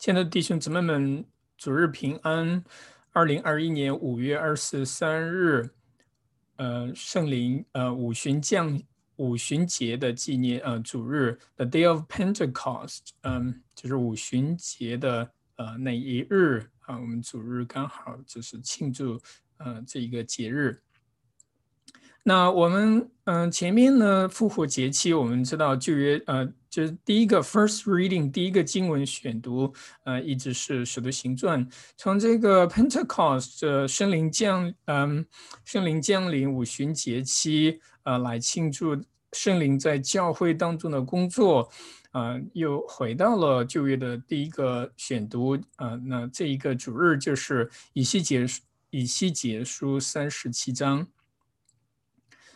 [0.00, 1.22] 亲爱的弟兄姊妹们，
[1.58, 2.64] 主日平安！
[3.10, 5.68] 二零二一年五月二十三日，
[6.56, 8.82] 呃，圣灵呃五旬降
[9.16, 19.20] 五旬节的纪念，呃，主日，The Day of Pentecost，嗯，就是五旬节的呃那一日啊，我们主日刚好就是庆祝
[19.58, 20.80] 呃这一个节日。
[22.30, 26.48] 那我们嗯前面呢复活节期，我们知道旧约呃。
[26.70, 29.74] 就是第一个 first reading，第一个经文选读，
[30.04, 31.68] 呃，一直是使徒行传。
[31.96, 35.26] 从这个 Pentecost 的圣灵降，嗯，
[35.64, 38.96] 圣灵降临五旬节期，呃，来庆祝
[39.32, 41.68] 圣灵在教会当中的工作，
[42.12, 48.46] 啊，又回到了旧约的第一个选读，啊，那这一个主日就是以西结
[48.90, 51.04] 以西结书三十七章。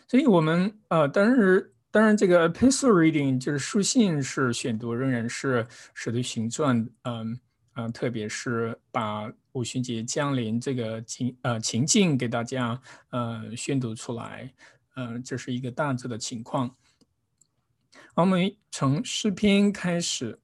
[0.07, 1.69] 所以，我们呃，当然。
[1.91, 7.39] 当然，这个 epistle reading 就是书信是选读，仍然是使徒行传，嗯
[7.75, 12.77] 嗯，特别是把五旬节降临这个情呃情境给大家
[13.11, 14.53] 呃宣读出来，
[14.97, 16.75] 嗯，这是一个大致的情况。
[18.13, 20.37] 我们从诗篇开始，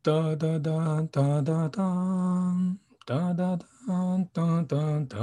[0.00, 2.54] 哒哒哒哒哒哒
[3.04, 3.66] 哒哒哒
[4.32, 4.76] 哒哒
[5.08, 5.18] 哒。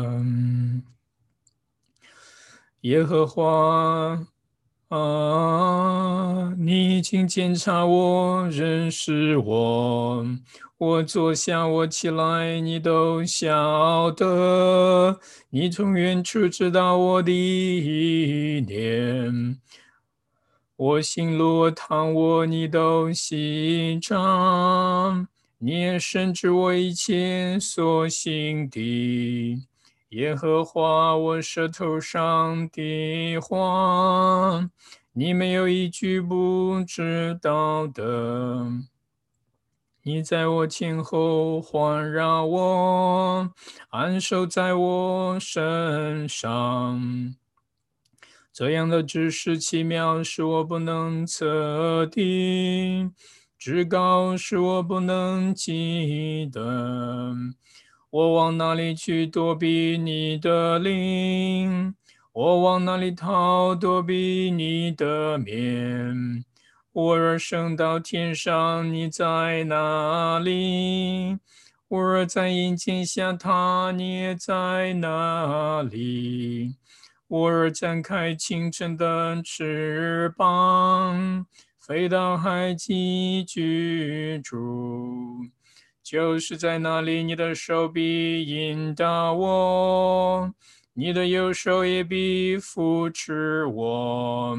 [2.82, 4.20] 耶和华
[4.90, 10.26] 啊，你已经检查我，认识我。
[10.78, 15.18] 我坐下，我起来，你都晓得。
[15.50, 19.58] 你从远处知道我的意念。
[20.76, 25.30] 我心路，我躺卧，你都细察。
[25.62, 29.62] 你也深知我一切所行的。
[30.12, 34.70] 耶和华，我舌头上的话，
[35.12, 38.68] 你没有一句不知道的。
[40.04, 43.52] 你在我前后环绕我，
[43.90, 47.36] 安守在我身上。
[48.54, 53.12] 这样的知识奇妙，是我不能测的；
[53.60, 57.36] 至高，是我不能及的。
[58.10, 61.94] 我往哪里去躲避你的灵？
[62.32, 66.46] 我往哪里逃躲避你的面？
[66.94, 71.38] 我若升到天上，你在哪里？
[71.90, 76.76] 我若在阴间下榻，你也在哪里？
[77.28, 81.46] 我若展开清晨的翅膀，
[81.90, 85.40] 飞到海极居住。
[86.04, 90.54] 就是在那里，你的手臂引导我，
[90.94, 94.56] 你的右手也必扶持我。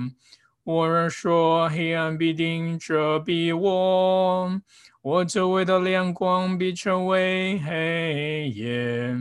[0.65, 4.61] 我若说黑暗必定遮蔽我，
[5.01, 9.15] 我周围的亮光必成为黑夜，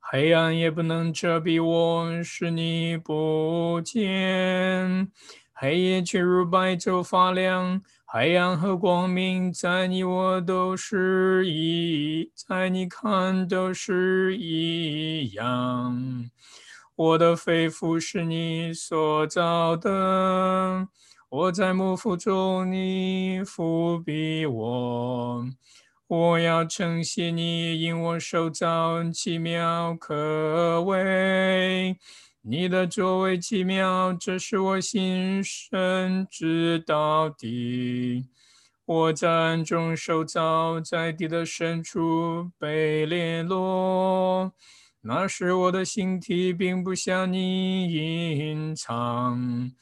[0.00, 5.12] 黑暗也不能遮蔽我，使你不见，
[5.58, 7.80] 黑夜却如白昼发亮。
[8.04, 16.30] 海洋和光明，在你我都是一，在你看都是一样。
[16.94, 20.88] 我的肺腑是你所造的，
[21.30, 25.46] 我在母腹中，你抚庇我。
[26.06, 31.96] 我要称谢你，因我受造奇妙可畏。
[32.48, 38.24] 你的作为奇妙，这是我心深知道的。
[38.84, 44.52] 我在暗中受造，在地的深处被联络。
[45.00, 49.72] 那时我的形体并不向你隐藏。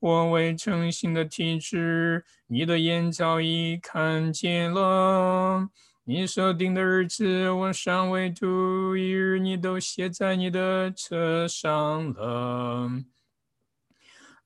[0.00, 5.68] 我未成形的体质，你的眼早已看见了。
[6.10, 12.90] 你所定的日子，我尚未度一日，你都写在你的册上了。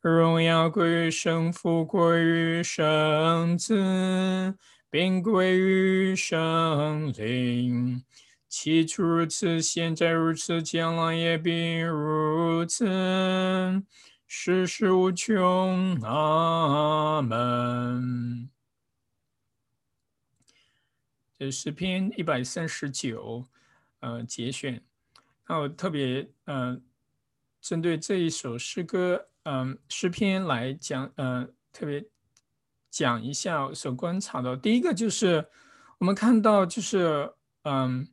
[0.00, 4.56] 荣耀归于神父，归于圣子，
[4.90, 8.02] 并归于圣灵。
[8.48, 13.84] 起初如此，现在如此，将来也必如此，
[14.26, 15.94] 世事无穷。
[16.02, 18.51] 阿门。
[21.50, 23.44] 诗篇一百三十九，
[24.00, 24.82] 呃，节选。
[25.48, 26.80] 那我特别，呃，
[27.60, 32.04] 针对这一首诗歌，嗯，诗篇来讲，呃，特别
[32.90, 34.56] 讲一下所观察的。
[34.56, 35.46] 第一个就是，
[35.98, 38.08] 我们看到，就是，嗯，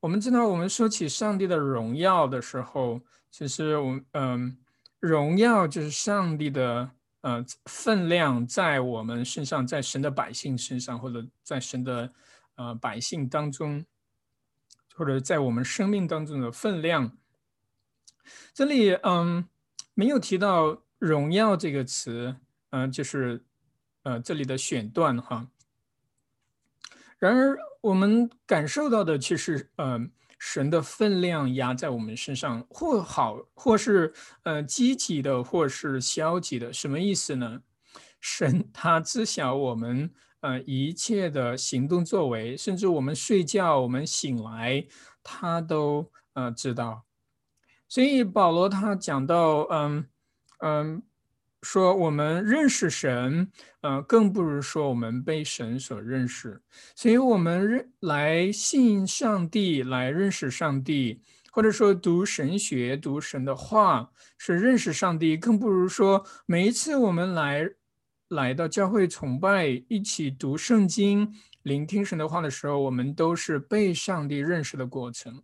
[0.00, 3.00] 我们知道，我们说起上帝的荣耀的时候，
[3.30, 4.56] 其实我，嗯，
[5.00, 6.90] 荣耀就是上帝的，
[7.22, 12.12] 呃分量在我们身上，在神的百姓身上，或者在神的
[12.54, 13.84] 呃百姓当中，
[14.94, 17.16] 或者在我们生命当中的分量。
[18.54, 19.48] 这里嗯
[19.94, 22.36] 没有提到“荣耀”这个词，
[22.70, 23.42] 嗯，就是
[24.04, 25.48] 呃这里的选段哈。
[27.18, 30.12] 然而我们感受到的其实嗯。
[30.44, 34.12] 神的分量压在我们身上，或好，或是
[34.42, 37.62] 呃积极的，或是消极的，什么意思呢？
[38.20, 40.10] 神他知晓我们
[40.40, 44.84] 呃一切的行动作为，甚至我们睡觉，我们醒来，
[45.22, 47.04] 他都呃知道。
[47.88, 50.08] 所以保罗他讲到，嗯
[50.58, 51.02] 嗯。
[51.62, 53.48] 说我们认识神，
[53.82, 56.60] 呃，更不如说我们被神所认识。
[56.96, 61.22] 所以，我们认来信上帝，来认识上帝，
[61.52, 65.36] 或者说读神学、读神的话，是认识上帝。
[65.36, 67.70] 更不如说，每一次我们来
[68.28, 71.32] 来到教会崇拜，一起读圣经、
[71.62, 75.40] 聆听神的话的时候，我们都是被上帝认识的过程。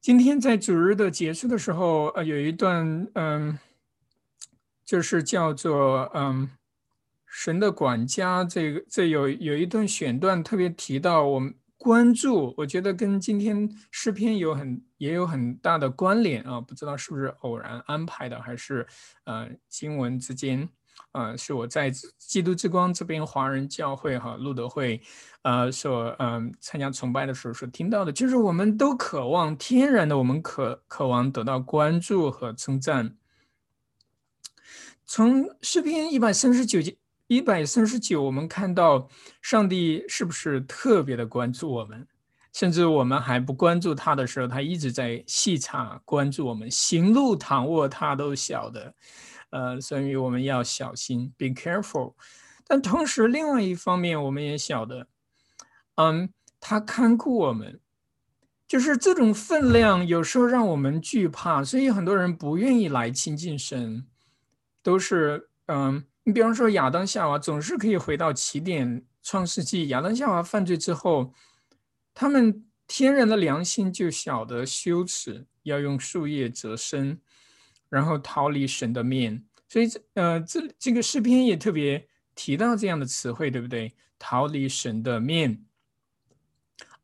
[0.00, 3.58] 今天在主日的结束的时候，呃，有一段，嗯。
[4.86, 6.48] 就是叫做嗯，
[7.26, 18.86] 神的管家，这个这有有一段选段特别提到我们关注，我觉得跟今天诗篇有很也有很大的关联啊，不知道是不是偶然安排的，还是
[19.24, 20.68] 呃经文之间，
[21.12, 25.00] 呃是我在基督之光这边华人教会哈路德会，
[25.42, 33.16] 呃所嗯参加崇拜的时候所听到的，就是我们都渴望天然的，我们渴渴望得到关注和称赞。
[35.04, 36.96] 从诗篇一百三十九节
[37.26, 39.08] 一百三十九，我们看到
[39.42, 42.06] 上帝是不是特别的关注我们？
[42.52, 46.70] 甚至我们还不关注他的时候，他一直在细察关注我们。
[46.70, 48.94] 行路躺卧，他都晓得。
[49.50, 52.14] 呃，所以我们要小心，be careful。
[52.66, 55.06] 但同时，另外一方面，我们也晓得，
[55.96, 57.78] 嗯，他看顾我们，
[58.66, 64.06] 就是这种分量，有时候让我们惧怕，所以很多人不愿意来亲近神。
[64.86, 71.34] 都是嗯，你比方说亚当夏娃总是可以回到起点，创世纪亚当夏娃犯罪之后，
[72.14, 77.20] 他们天然的良心就晓得羞耻，要用树叶遮身，
[77.88, 79.44] 然后逃离神的面。
[79.68, 82.06] 所以这呃这这个诗篇也特别
[82.36, 83.92] 提到这样的词汇，对不对？
[84.20, 85.64] 逃离神的面。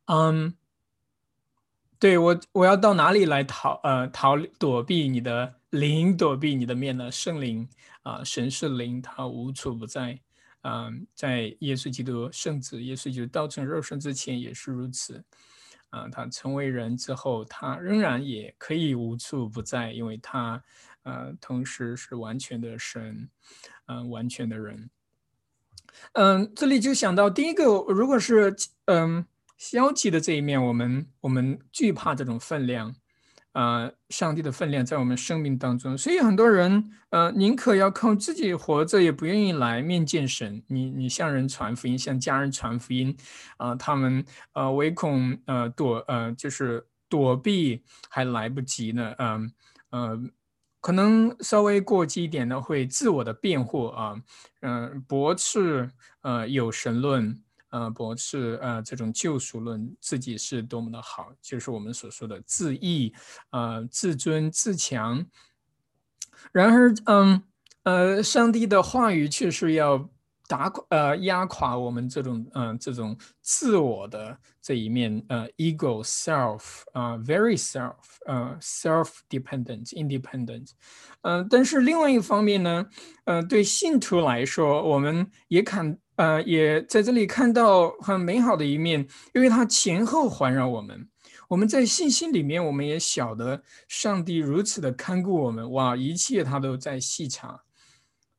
[0.05, 0.53] 嗯，
[1.99, 5.55] 对我我要到哪里来逃呃逃躲避你的？
[5.73, 7.11] 灵躲避你的面呢？
[7.11, 7.67] 圣灵
[8.03, 10.19] 啊，神是灵，他无处不在。
[10.61, 15.23] 嗯，在耶稣基督圣子耶稣基督道成肉身之前也是如此。
[15.89, 20.63] 啊，他成为人之后，他仍然也可以无处不在，因为他
[21.03, 23.29] 呃，同时是完全的神，
[23.87, 24.89] 嗯，完全的人。
[26.13, 28.55] 嗯，这里就想到第一个，如果是
[28.85, 29.25] 嗯
[29.57, 32.95] 消极的这一面，我们我们惧怕这种分量。
[33.53, 40.63] 呃，上帝的分量在我们生命当中，所以很多人呃，宁可要靠自己活着，也不愿意来面见神。
[40.67, 43.15] 你你向人传福音，向家人传福音，
[43.57, 49.51] 啊，他们呃唯恐呃躲呃就是躲避还来不及呢，嗯
[49.91, 50.19] 呃，
[50.81, 54.15] 可能稍微过激一点的会自我的辩护啊，
[54.61, 55.91] 嗯，驳斥
[56.21, 57.39] 呃有神论。
[57.73, 63.11] 呃，驳斥呃这种救赎论，自己是多么的好，就是我们所说的自义，
[63.49, 65.25] 呃，自尊自强。
[66.51, 67.41] 然而，嗯，
[67.81, 70.07] 呃，上帝的话语却是要
[70.47, 77.95] 打垮呃压垮我们这种嗯这种自我的这一面，呃，ego self 啊，very self
[78.27, 80.69] 呃，self dependent independent，
[81.21, 82.85] 嗯，但是另外一方面呢，
[83.25, 85.97] 呃，对信徒来说，我们也看。
[86.15, 91.09] 呃，也在这里看到很美好的一面，因为它前后环绕我们。
[91.49, 97.61] 我们在信心里面，我们也晓得上帝如此的看顾我们，哇，一切他都在细查，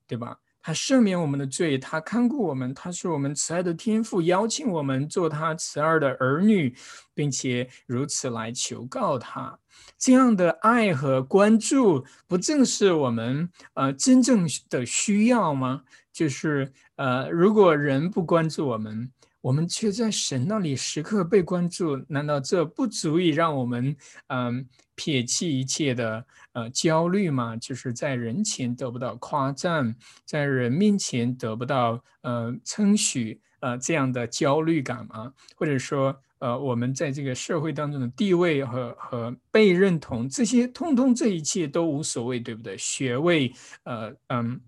[0.07, 0.39] 对吧？
[0.67, 6.75] 他赦免我们的罪，他看顾我们，他是我们慈爱的天父，邀请我们做他慈爱的儿女，
[7.13, 9.59] 并且如此来求告他。
[9.99, 15.83] 这样的爱和关注，不正是我们呃真正的需要吗？
[16.11, 19.11] 就是呃，如果人不关注我们，
[19.45, 23.95] 我们却在神那里时刻被关注，难道这不足以让我们
[24.29, 26.25] 嗯撇弃一切的
[26.55, 27.55] 呃焦虑吗？
[27.55, 35.31] 就是在人前得不到夸赞，在人面前得不到呃称许呃这样的焦虑感吗？
[35.57, 42.79] 或者说呃我们在这个社会当中的地位和和被认同，这些通通这一切都无所谓，对不对？
[42.79, 44.59] 学位呃嗯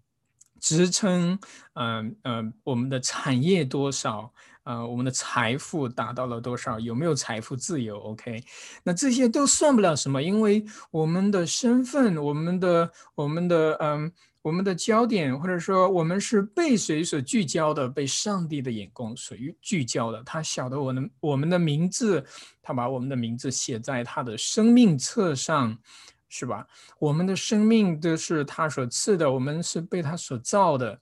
[0.60, 1.38] 职称
[1.74, 4.32] 嗯嗯我们的产业多少？
[4.64, 6.80] 呃，我们的财富达到了多少？
[6.80, 8.42] 有没有财富自由？OK，
[8.82, 17.88] 那这些都算不了什么，因为我们的身份、我们的、我们的嗯、我们的焦点，或者说我们是被谁所聚焦的？
[17.88, 20.20] 被上帝的眼光所聚焦的。
[20.24, 22.26] 他晓得我们我们的名字，
[22.60, 25.78] 他把我们的名字写在他的生命册上，
[26.28, 26.66] 是吧？
[26.98, 31.00] 我们的生命都是他所赐的，我们是被他所造的。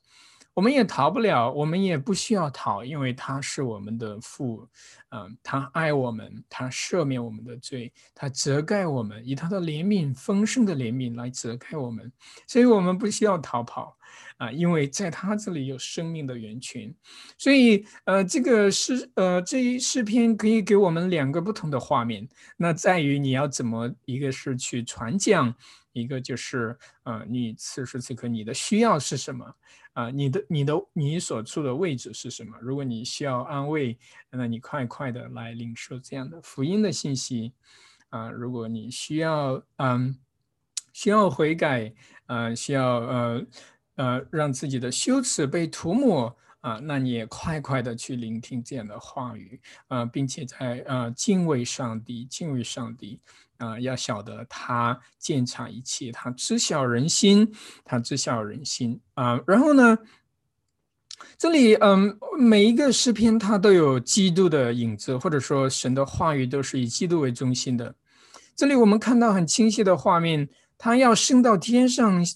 [0.54, 4.68] 我们也逃不了，我们也不需要逃，因为他是我们的父，
[5.10, 12.10] 嗯，他爱我们，他赦免我们的罪，他遮盖我们，以他的怜悯丰盛的怜悯来遮盖我们，
[12.46, 13.96] 所以我们不需要逃跑，
[14.36, 16.94] 啊，因为在他这里有生命的源泉，
[17.36, 25.52] 所以，呃，这个诗，呃，这一诗篇可以给我们两个不同的画面，那在于你要怎么，一个是去传讲，
[25.94, 29.54] 一个就是，呃，你此时此刻你的需要是什么？
[29.94, 32.58] 啊，你的、你的、你所处的位置是什么？
[32.60, 33.96] 如果你需要安慰，
[34.30, 37.54] 那你快快的来领受这样的福音的信息。
[38.10, 40.16] 啊，如果你需要，嗯，
[40.92, 41.92] 需要悔改，
[42.26, 43.46] 呃，需要呃
[43.96, 53.20] 呃让自己的羞耻被涂抹，啊，那你也快快的去聆听这样的话语，啊，并且在呃敬畏上帝，敬畏上帝。
[53.58, 59.40] 啊，要晓得他鉴察一切，他知晓人心，他知晓人心啊。
[59.46, 59.96] 然后呢，
[61.38, 67.94] 这里嗯，每一个诗篇它都有基督的影子，或者说神的话语都是以基督为中心的。
[68.56, 72.26] 这里我们看到很清晰的画面，他要升到天上，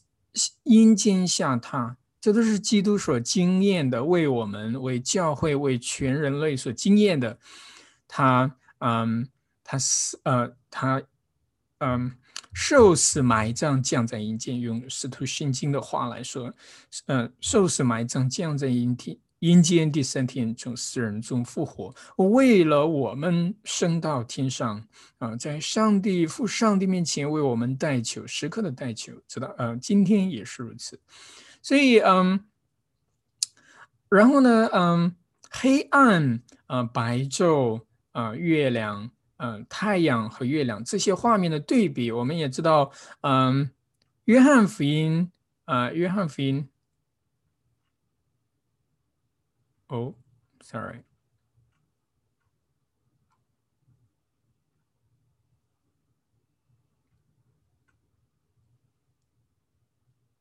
[0.62, 7.38] 阴间下榻，这都是基督所经验的，为我们、为教会、为全人类所经验的。
[8.06, 9.28] 他嗯。
[9.70, 11.02] 他是，呃，他，
[11.78, 12.12] 嗯，
[12.52, 16.52] 受死埋葬降在阴间，用使徒信经的话来说，
[17.06, 24.84] 嗯，受死埋葬降在阴天，阴间第三天从死人中复活，为了我们升到天上，
[25.18, 30.98] 啊，在上帝父上帝面前为我们代求，时刻的代求，知道，呃，今天也是如此，
[31.62, 32.44] 所以，嗯，
[34.08, 35.14] 然后呢，嗯，
[35.50, 37.82] 黑暗，啊，白昼，
[38.12, 39.10] 啊，月亮。
[39.38, 42.92] 嗯，太阳和月亮这些画面的对比，我们也知道，
[43.22, 43.70] 嗯，
[44.24, 45.30] 约翰福音
[45.64, 46.68] 啊，约翰福音，
[49.88, 50.14] 哦
[50.60, 51.02] ，sorry，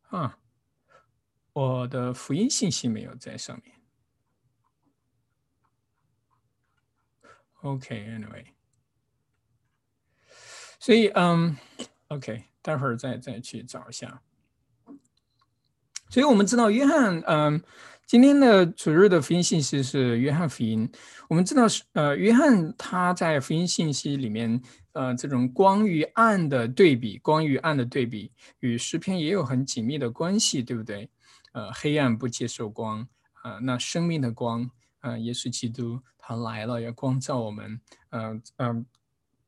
[0.09, 0.39] 啊，
[1.53, 3.75] 我的福音信息没有在上面。
[7.61, 8.56] OK，anyway。
[10.87, 11.53] 所以，嗯
[12.07, 14.21] ，OK，待会儿再再去找一下。
[16.09, 17.61] 所以我们知道，约翰，嗯，
[18.05, 20.89] 今天的主日的福音信息是约翰福音。
[21.27, 24.61] 我们知道是，呃，约翰他在福音信息里面，
[24.93, 31.09] 呃，这种光与暗的对比，光与暗的对比，与诗篇也有很紧密的关系，对不对？
[31.51, 33.05] 呃，黑暗不接受光，
[33.41, 38.85] 啊，那生命的光，啊，耶稣基督他来了，要光照我们，嗯嗯。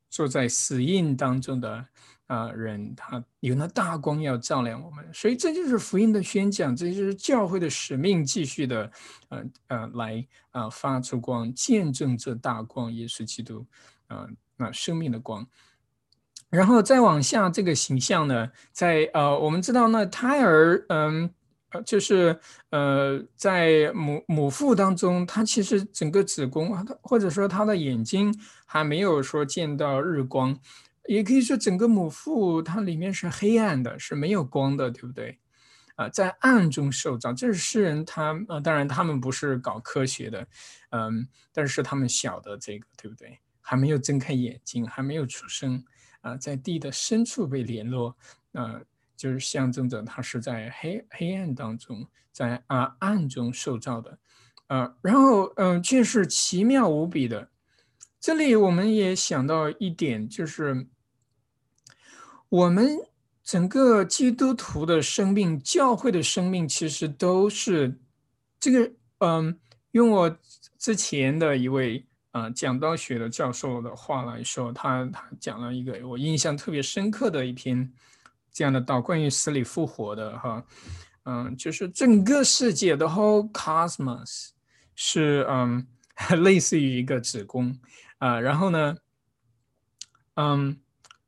[0.10, 1.86] 坐在死印当中的
[2.28, 8.92] 啊人，他有那大光要照亮我们，所以这就是福音的宣讲，这就是教会的使命，继续的
[9.30, 13.66] 呃呃来啊发出光，见证这大光，耶稣基督
[14.08, 15.48] 啊那生命的光。
[16.50, 21.34] 然后再往下这个形象呢，在呃我们知道那胎儿嗯。
[21.72, 22.40] 呃，就是
[22.72, 28.34] 呃，在母母腹当中，他其实整个子宫，或者说他的眼睛
[28.66, 30.60] 还没有说见到日光，
[31.08, 35.38] 也可以说整个母腹它里面是黑暗的，是没有光的，对不对？
[35.96, 40.48] 啊，在暗中受造，这是诗人他呃，当然他们不是搞科学的，
[40.92, 43.38] 嗯，但是他们晓得这个，对不对？
[43.62, 45.84] 还没有睁开眼睛，还没有出生，
[46.22, 48.16] 啊，在地的深处被联络，
[48.54, 48.82] 啊。
[49.20, 54.18] 就是象征着他是在黑黑暗当中，在啊暗中受造的，
[54.68, 57.50] 啊，然后嗯，却是奇妙无比的。
[58.18, 60.88] 这里我们也想到一点，就是
[62.48, 62.98] 我们
[63.44, 68.00] 整个基督徒的生命、教会的生命，其实都是
[68.58, 69.60] 这个嗯，
[69.92, 70.40] 用我
[70.78, 77.92] 之前的一位啊讲道学的教授的话来说，他他讲了一个我印象特别深刻的一篇
[78.60, 80.62] 这样的道，关于死里复活的哈，
[81.24, 84.50] 嗯，就是整个世界的 whole cosmos
[84.96, 85.88] 是嗯
[86.44, 87.74] 类似于一个子宫
[88.18, 88.98] 啊，然后呢，
[90.36, 90.78] 嗯，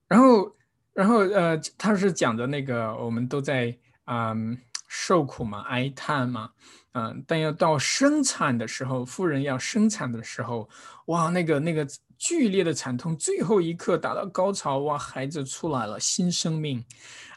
[0.09, 0.55] 然后
[0.91, 4.57] 然后呃，他是讲的那个我们都在嗯。
[4.93, 6.51] 受苦嘛，哀叹嘛，
[6.91, 10.69] 嗯，但要到生产的时候，妇人要生产的时候，
[11.05, 11.87] 哇，那个那个
[12.21, 16.85] 剧烈的惨痛，最后一刻达到高潮，哇，孩子出来了，新生命，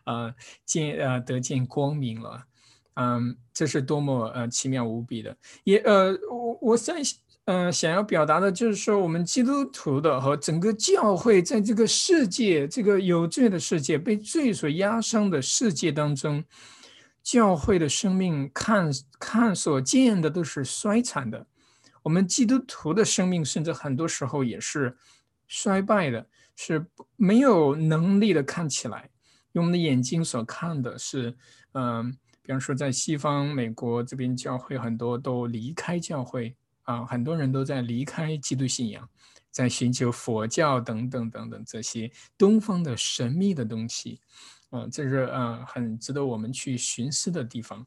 [0.05, 0.35] 呃，
[0.67, 2.45] 见呃得见光明了，
[2.97, 6.97] 嗯，这是多么呃奇妙无比的，也呃，我我在
[7.47, 16.45] 嗯想要表达的就是说，我们基督徒的和整个教会在这个世界，这个有罪的世界，被罪所压伤的世界当中。
[17.23, 21.47] 教会的生命看看所见的都是衰残的，
[22.05, 24.95] 我们基督徒的生命甚至很多时候也是
[25.49, 28.43] 衰败的，是没有能力的。
[28.43, 29.09] 看起来，
[29.53, 31.35] 用我们的眼睛所看的是，
[31.73, 39.09] 嗯，比方说在西方美国这边，教会很多都离开教会啊，很多人都在离开基督信仰，
[39.51, 44.21] 在寻求佛教等等等等这些东方的神秘的东西。
[44.73, 47.87] 嗯，这是嗯很值得我们去寻思的地方。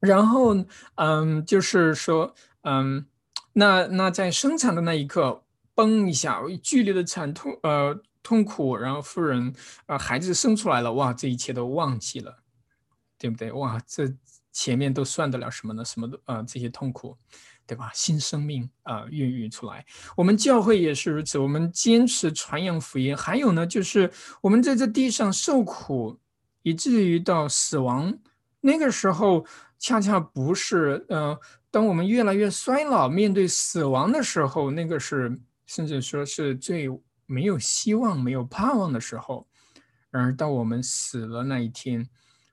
[0.00, 0.56] 然后
[0.96, 3.06] 嗯，就是说嗯，
[3.52, 9.54] 那那在生产的那一刻，嘣一下，剧烈的惨痛呃痛苦，然后妇人
[9.86, 12.42] 啊孩子生出来了，哇，这一切都忘记了，
[13.18, 13.52] 对不对？
[13.52, 14.12] 哇，这
[14.52, 15.84] 前面都算得了什么呢？
[15.84, 17.16] 什么都啊这些痛苦。
[17.64, 17.92] 对吧？
[17.94, 19.86] 新生命啊，孕育出来。
[20.16, 23.16] 我们教会也是如此，我们坚持传扬福音。
[23.16, 26.18] 还有呢，就是我们在这地上受苦，
[26.62, 28.18] 以至于到死亡，
[28.60, 29.46] 那个时候
[29.78, 31.38] 恰恰不是呃，
[31.72, 35.36] 当我们越来越衰老，面对死亡的时候，那个是
[35.66, 36.86] 甚至说是最
[37.26, 39.48] 没有希望、没有盼望的时候。
[40.10, 42.06] 然而到我们死了那一天，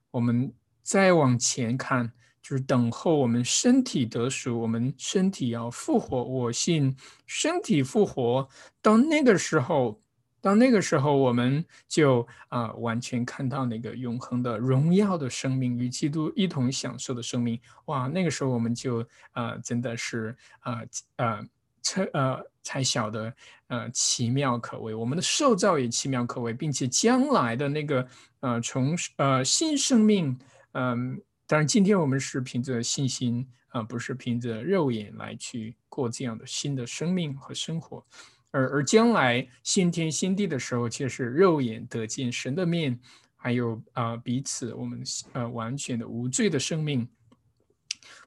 [0.09, 2.11] 我们再往前看。
[2.41, 6.23] 就是等候我们身体得赎，我们身体要复活。
[6.23, 6.95] 我信
[7.27, 8.47] 身体复活，
[8.81, 10.01] 到那个时候，
[10.41, 17.59] 到那个时候，我们就啊完全看到那个永恒的荣耀的生命，与基督一同享受的生命。
[17.85, 20.81] 哇，那个时候我们就啊真的是啊
[21.17, 21.45] 啊
[21.81, 23.33] 才呃才晓得
[23.67, 28.07] 呃奇妙可畏，我们的受造也奇妙可畏，并且将来的那个
[28.39, 30.37] 呃从呃新生命
[30.73, 31.21] 嗯。
[31.49, 38.05] 当然，今天我们是凭着信心啊，不是凭着肉眼来去过这样的新的生命和生活，
[38.51, 42.99] 而而将来新天新地的时候，却是肉眼得见神的面，
[43.35, 45.01] 还有啊彼此我们
[45.33, 47.07] 呃完全的无罪的生命。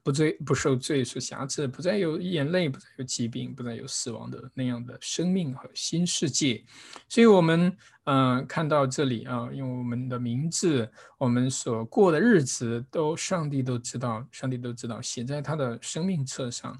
[0.04, 6.64] 不罪不受罪所瑕疵，不再有眼泪，不再有疾病，不再有死亡的那样的生命和新世界。
[7.08, 7.72] 所以，我们
[8.04, 16.76] 嗯看到这里啊，用我们的名字，我们所过的日子，都上帝都知道，上帝都知道，写在他的生命册上。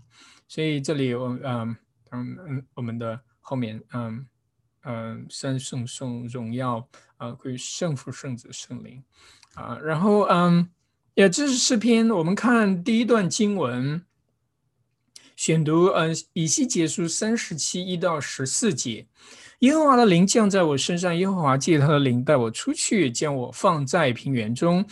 [0.48, 1.76] 所以，这里我嗯
[2.10, 4.26] 嗯嗯，我们的后面嗯
[4.84, 9.04] 嗯，三圣颂荣耀啊，归圣父、圣子、圣灵
[9.52, 10.70] 啊，然后嗯。
[11.14, 14.02] 也这是诗篇，我们看第一段经文，
[15.36, 19.06] 选读，嗯，以西结书三十七一到十四节，
[19.58, 24.82] 耶和华的灵降在我身上，耶和华借他的灵带我出去，将我放在平原中，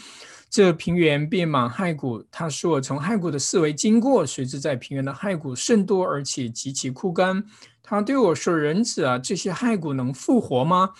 [0.50, 2.22] 这平原遍满骸骨。
[2.30, 7.42] 他说我从骸骨的四围经过，谁知在平原的骸骨甚多，而且极其枯干。
[7.90, 10.90] 他对我说：“人子啊，这些骸骨能复活吗？”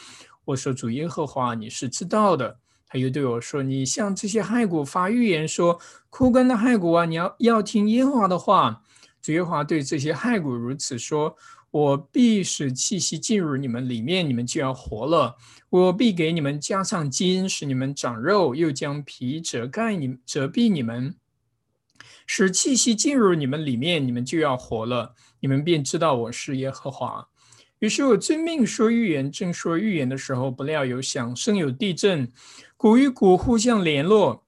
[0.44, 8.83] 我说：“主耶和华，你是知道的。”他又对我说：“你向这些骸骨发预言，说枯干的骸骨啊，你要要听耶和华的话。
[9.22, 11.37] 主耶和华对这些骸骨如此说：
[11.70, 15.37] 我必使气息进入你们里面，你们就要活了。
[15.68, 21.14] 我必给你们加上筋，使你们长肉，又将皮遮盖你遮蔽你们，
[22.32, 25.16] 使气息进入你们里面，你们就要活了。
[25.40, 27.26] 你们便知道我是耶和华。”
[27.80, 32.30] 于是我遵命说预言，正说预言的时候，不料有响声，有地震，
[32.76, 34.46] 骨与骨互相联络。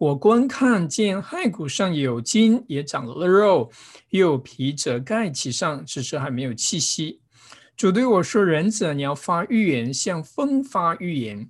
[0.00, 3.70] 我观看见骸骨上有筋，也长了肉，
[4.10, 7.20] 又皮褶盖其上，只是还没有气息。
[7.76, 11.48] 主对我说：“人子，你要发预言，向风发预言，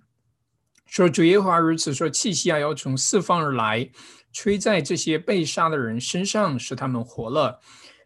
[0.85, 3.89] 说主耶和华如此说：气息啊，要从四方而来，
[4.33, 7.61] 吹在这些被杀的人身上，使他们活了。”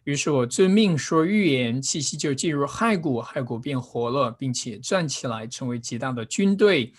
[0.05, 6.93] 于是我遵命说预言，气息就进入骸骨，骸骨变活了，并且站起来，成为极大的军队。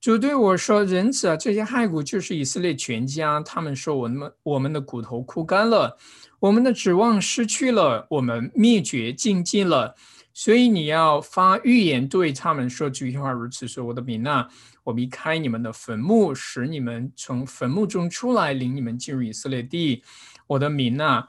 [0.00, 3.40] 主对我说：“仁子啊，这些骸骨就是以色列全家。
[3.40, 5.98] 他们说我们我们的骨头枯干了，
[6.38, 9.96] 我们的指望失去了，我们灭绝尽尽了。
[10.34, 14.46] 所以你要发预言对他们说这句话，如此说：我的民啊，
[14.82, 20.02] 我离开你们的坟墓，使你们从坟墓中出来，领你们进入以色列地。
[20.48, 21.26] 我的民啊。”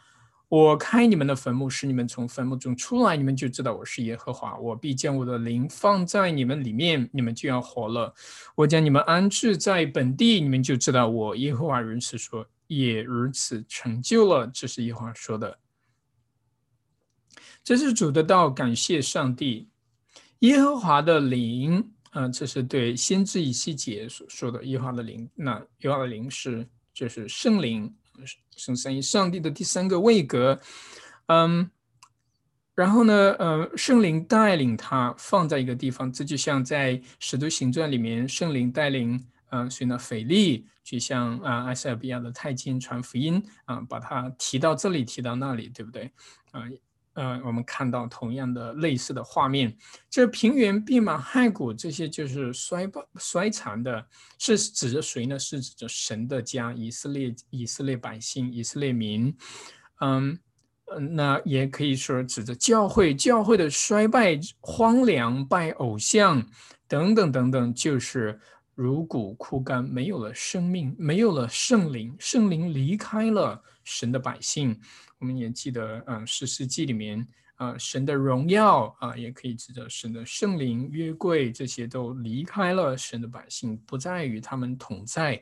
[0.48, 4.56] 我开你们的坟墓，使你们从坟墓中出来，你们就知道我是耶和华。
[4.58, 8.13] 我必将我的灵放在你们里面，你们就要活了。
[8.54, 14.46] 我将你们安置在本地，你们就知道我耶和华如此说，也如此成就了。
[14.54, 15.58] 这是耶和华说的。
[17.65, 19.67] 这是主的道，感谢上帝，
[20.39, 25.28] 耶和华的灵啊，这是对先知以西结所说的耶和华的灵。
[25.34, 27.93] 那耶和华的灵是，就是圣灵。
[28.56, 30.58] 圣三一上帝的第三个位格，
[31.25, 31.69] 嗯，
[32.73, 46.04] 然后呢，呃，圣灵带领他放在一个地方，这就像在使徒行传里面，圣灵带领，嗯，所以呢，腓力去向啊埃塞俄比亚的太监传福音，啊，把他提到这里，提到那里，对不对？
[46.51, 46.62] 啊。
[46.62, 46.71] 呃，
[47.15, 49.75] 呃我们看到同样的类似的画面，
[50.10, 54.06] 这平原毕马骸骨这些就是衰败衰残的，
[54.38, 55.39] 是指着谁呢？
[55.39, 59.36] 是指着神的家，以色列以色列百姓，以色列民。
[60.01, 60.38] 嗯
[60.91, 66.45] 嗯，那也可以说指着教会，教会的衰败、荒凉、拜偶像
[66.88, 68.39] 等等等等，就是
[68.75, 74.80] 如骨枯干，没有了生命，没有了圣灵，圣灵离开了神的百姓。
[75.25, 85.41] 我们也记得，嗯，《史诗记》里面，啊，神的荣耀啊，也可以指的神的圣灵、约柜，这些都离开了神的百姓，不再与他们同在。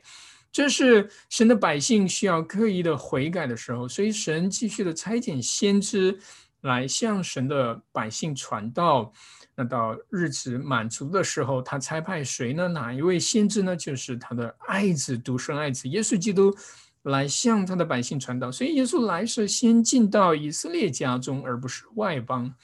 [0.50, 6.18] 这是神的百姓需要刻意的悔改的时候，所以神继续的差遣先知
[6.62, 9.12] 来向神的百姓传道。
[9.54, 12.68] 那到日子满足的时候，他差派谁呢？
[12.68, 13.76] 哪一位先知呢？
[13.76, 16.56] 就是他的爱子，独生爱子耶稣基督。
[17.04, 22.54] 来向他的百姓传道，所以耶稣来是先进到以色列家中，而不是外邦。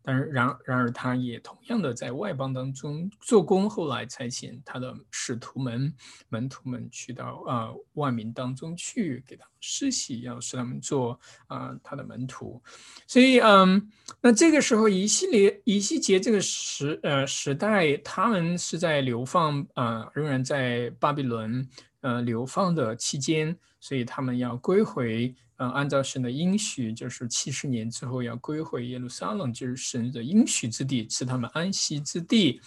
[0.00, 5.92] 但是，然然而，他也同样的在外邦当中做工，后来差遣他的使徒们、
[6.30, 12.62] 门徒们去到啊万民当中去，给他们施洗，要使他们做啊他的门徒。
[13.06, 13.90] 所以，嗯，
[14.22, 21.68] 那这个时候，以西列、以西结这个时呃时代，他们是在流放啊，仍然在巴比伦。
[22.00, 25.34] 呃，流放的期间，所以他们要归回。
[25.56, 32.60] 呃，按照神的应许，就是七十年之后要归回耶路撒冷，就是神的应许之地，是他们安息之地。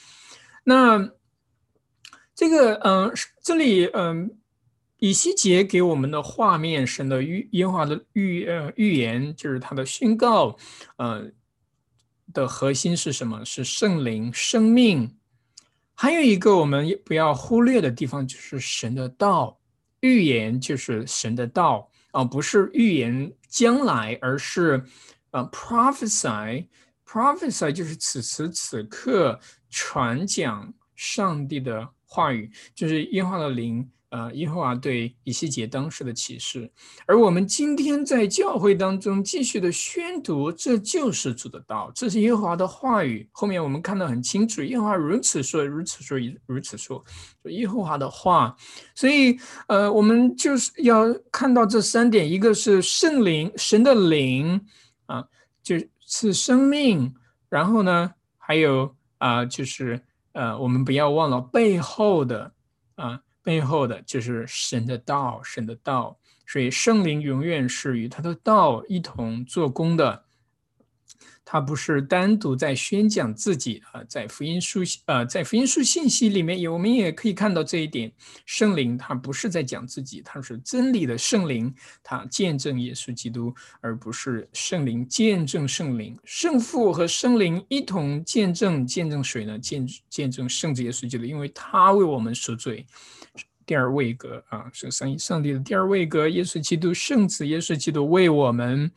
[0.65, 1.09] 那
[2.35, 4.37] 这个，嗯，这里，嗯，
[4.97, 10.57] 以西结给我们的画面，神的预耶和华的预呃预言，就是他的宣告，
[10.97, 11.31] 呃，
[12.33, 13.45] 的核心是什么？
[13.45, 15.15] 是圣灵、生命。
[16.01, 19.55] 还有一个我们不要忽略的地方，就是神的道，
[19.99, 24.83] 预言就是神的道啊，不是预言将来，而是
[25.29, 33.87] 呃，prophesy，prophesy 就是此时此刻传讲上帝的话语，就是耶和华的灵。
[34.11, 36.69] 呃，耶和华对以西结当时的启示，
[37.05, 43.25] 而我们今天在教会当中继续的宣读，这就是主的道，这是耶和华的话语。
[43.31, 47.01] 后面我们看到很清楚，耶和华如此说，如此说，如此说，
[47.45, 48.53] 耶和华的话。
[48.93, 54.59] 所以，呃，我们就是要看到这三点：一个是圣灵，神的灵
[55.05, 55.25] 啊，
[55.63, 57.13] 就是生命；
[57.47, 62.51] 然后呢，还有啊，就是呃，我们不要忘了背后的
[62.95, 63.21] 啊。
[63.43, 70.23] 背后的就是神的道，神的道，所以圣灵永远是与他的道一同做工的。
[71.43, 78.09] 他不是单独在宣讲自己啊，在福音书呃，在福音书信息里面，我们也可以看到这一点。
[78.45, 86.17] 圣灵他不是在讲自己，他是真理的圣灵，他见证耶稣基督，而不是圣灵见证圣灵。
[86.23, 89.59] 圣父和圣灵一同见证，见证谁呢？
[89.59, 92.85] 见见证圣子耶稣基督，因为他为我们赎罪。
[93.71, 98.91] 第二位格啊，是上上帝的第二位格，耶稣基督圣子，耶稣基督为我们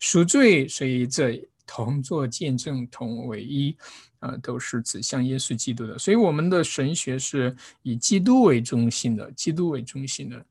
[0.00, 1.48] 赎罪，所以这。
[1.72, 3.76] 同作见证，同为一，
[4.18, 5.96] 啊，都是指向耶稣基督的。
[5.96, 10.44] 所以我们的神学是以基督为中心的，基督为中心的。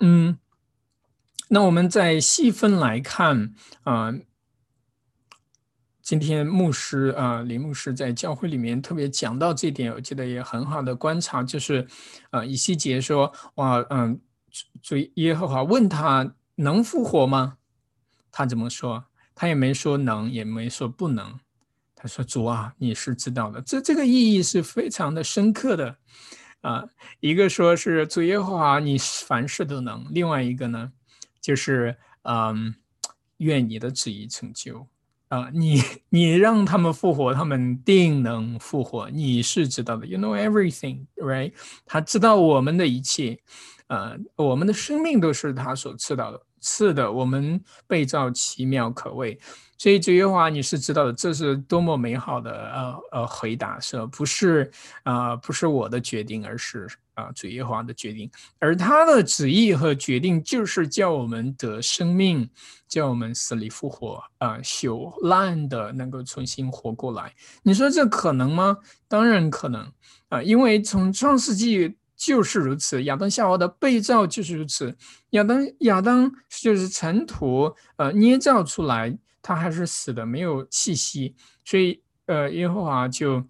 [0.00, 0.38] 嗯，
[1.48, 4.14] 那我们再细分来看啊，
[6.06, 11.84] 今天牧师啊，林牧师在教会里面特别讲到这点，我记得也很好的观察，就是
[12.30, 14.20] 啊，以西结说，哇，嗯，
[14.84, 17.58] 所以耶和华问他能复活吗？
[18.30, 19.04] 他怎么说？
[19.34, 21.40] 他也没说能，也没说不能，
[21.96, 25.96] 他说：“主啊，你是知道的。”这这个意义是非常的深刻的
[26.60, 26.84] 啊。
[27.18, 30.92] 一个说是主耶和华，你凡事都能；另外一个呢，
[31.40, 32.76] 就是嗯，
[33.38, 34.86] 愿你的旨意成就。
[35.28, 39.10] 啊，你你让他们复活，他们定能复活。
[39.10, 41.52] 你是知道的，You know everything, right？
[41.84, 43.38] 他知道我们的一切，
[43.88, 47.10] 呃，我们的生命都是他所赐到的，赐的。
[47.10, 49.36] 我们被造奇妙可畏，
[49.76, 54.70] 所以这句话你是知道的，这是多么美好的呃呃回答，是不是
[55.02, 55.34] 啊？
[55.34, 56.86] 不是我的决定，而是。
[57.16, 62.48] 啊，主耶和华的决定，而他的旨意和决定就是叫我们得生命，
[62.86, 67.34] 叫我们死里复活，啊，朽烂的能够重新活过来。
[67.62, 68.76] 你说这可能吗？
[69.08, 69.90] 当然可能
[70.28, 74.94] 啊，因为从创世纪就是如此，亚当夏娃的被造就是如此。
[75.30, 83.42] 亚当亚当就是尘土，呃，捏造出来，他还是死的，没有气息，所以呃，耶和华就，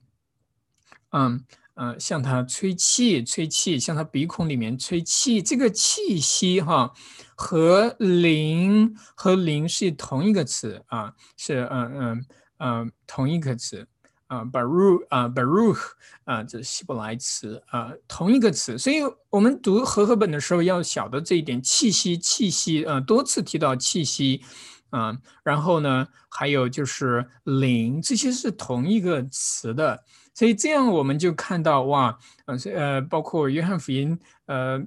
[1.10, 1.44] 嗯。
[1.76, 5.42] 呃，向他吹气，吹气，向他鼻孔里面吹气。
[5.42, 6.90] 这个气息哈，
[7.34, 12.26] 和灵和灵是同一个词啊，是嗯嗯
[12.60, 13.86] 嗯同一个词
[14.26, 15.78] 啊，baru 啊，baruch
[16.24, 18.78] 啊，这是希伯来词啊，同一个词。
[18.78, 24.40] 所以我们读和合本的时候要晓得这一点，气息，气息，呃，多次提到气息
[24.88, 25.18] 啊。
[25.44, 30.02] 然后呢，还有就是灵，这些是同一个词的。
[30.36, 34.78] 所以这样我们就看到哇，呃呃，包括约翰福音，呃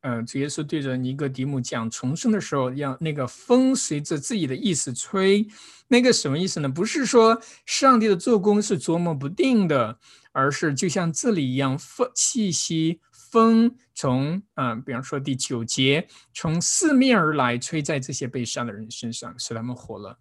[0.00, 5.46] 呃，主耶稣对着尼哥底母讲重生的时候，让那个风随着自己的意思吹，
[5.88, 6.68] 那个什么意思呢？
[6.70, 9.98] 不是说上帝的做工是琢磨不定的，
[10.32, 20.18] 而是就像这里一样，风气息，风从啊，比方说第九节，从四面而来，吹在这些被杀的人身上，使他们活了。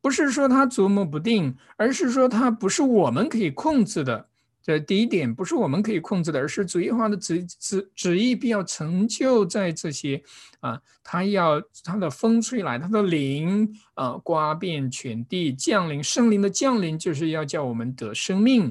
[0.00, 4.26] 不是说他琢磨不定，而是说他不是我们可以控制的。
[4.62, 10.22] 这第一点不是我们可以控制的，而是主义化的旨旨旨意必要成就在这些
[10.60, 18.70] 啊，他要他的风吹来，他的灵啊，刮遍全地，降临圣灵的降临，就是要叫我们得生命。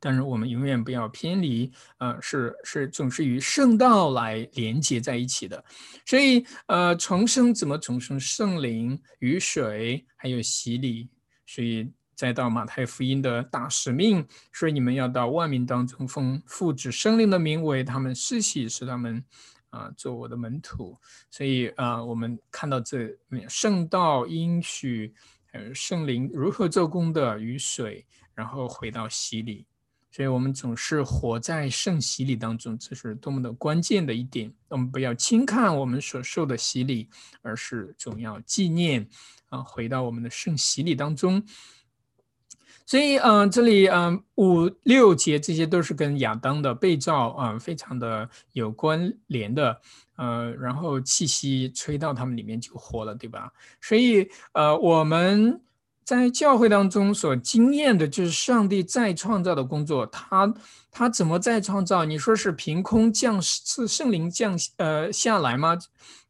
[0.00, 5.62] 但是我们永远不要偏离，呃，是是总是与圣道来连接在一起的，
[6.06, 8.18] 所以呃，重生怎么重生？
[8.18, 11.10] 圣灵、雨水还有洗礼，
[11.46, 19.22] 所以再到马太福音的大使命，说你们要到万民当中奉父子圣灵的名为他们施洗，使他们
[19.70, 20.96] 啊做我的门徒。
[21.30, 23.08] 所以啊，我们看到这
[23.48, 25.12] 圣道应许，
[25.52, 29.66] 呃，圣灵如何做工的雨水，然后回到洗礼。
[30.20, 34.52] 所以我们总是活在圣洗礼当中，这是多么的关键的一点。
[34.68, 37.08] 我们不要轻看我们所受的洗礼，
[37.40, 39.08] 而是总要纪念
[39.48, 41.42] 啊，回到我们的圣洗礼当中。
[42.84, 49.80] 所以，嗯，这里，嗯，五六节这些都是跟亚当的被造啊，非常的有关联的。
[50.16, 53.50] 呃，然后气息吹到他们里面就活了，对吧？
[53.80, 55.62] 所以，呃，我们。
[56.10, 60.52] 在教会当中所经验的就是上帝再创造的工作，他
[60.90, 62.04] 他怎么再创造？
[62.04, 65.78] 你说是凭空降是圣灵降呃下来吗？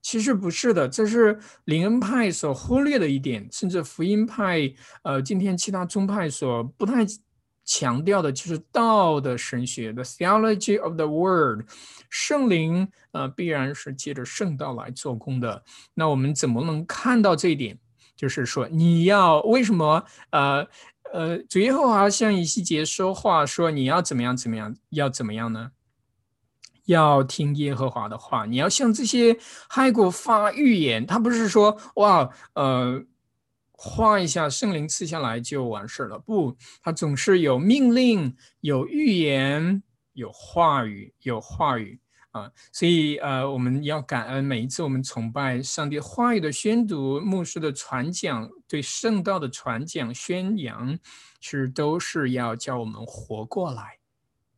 [0.03, 7.07] 其实不是的，这是灵恩派所忽略的一点，甚至福音派呃今天其他宗派所不太
[7.65, 11.65] 强调的，就是道的神学，the theology of the word，
[12.11, 15.65] 圣灵呃必然是借着圣道来做工的。
[15.95, 17.79] 那我们怎么能看到这一点？
[18.21, 20.05] 就是说，你要为什么？
[20.29, 20.67] 呃
[21.11, 25.71] 呃，主耶和华向以西结说话，说你要怎么样怎么样，要怎么样呢？
[26.85, 29.39] 要听耶和华的话，你要向这些
[29.71, 31.07] 害国发预言。
[31.07, 33.03] 他不是说哇，呃，
[33.73, 36.19] 画一下圣灵赐下来就完事了。
[36.19, 41.99] 不，他总是有命令、有预言、有话语、有话语。
[42.33, 50.97] 啊，所以呃，我们要感恩每一次我们崇拜上帝话语的宣读、牧师的传讲、对圣道的传讲、宣扬，
[51.41, 53.99] 其实都是要叫我们活过来。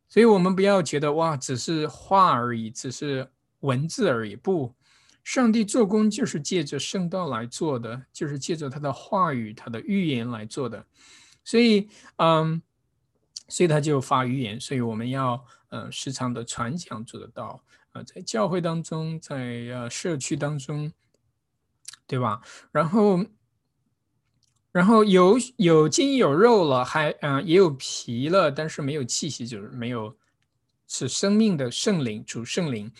[0.07, 3.27] 所以，我们不要觉得哇，只是话而已，只是
[3.61, 4.35] 文字而已。
[4.35, 4.75] 不，
[5.23, 10.85] 上帝做工就是借着圣道来做的，就是借着他的话语、他的预言来做的。
[11.43, 12.61] 所以，嗯，
[13.47, 14.59] 所以他就发预言。
[14.59, 15.43] 所以我们要。
[15.73, 17.59] 呃，时常的传讲做得到，
[17.93, 19.35] 呃，在教会当中，在
[19.73, 20.93] 呃社区当中，
[22.05, 22.39] 对吧？
[22.71, 23.25] 然后，
[24.71, 30.15] 然后有有筋有肉了，还嗯也有皮了，但是没有气息，就是没有
[30.87, 32.91] 是生命的圣灵主圣灵，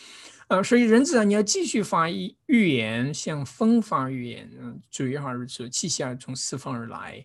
[0.47, 7.23] 呃，所以人子啊，你要继续发预预言，像风发预言，嗯，主耶和华如此，气息啊从四方而来。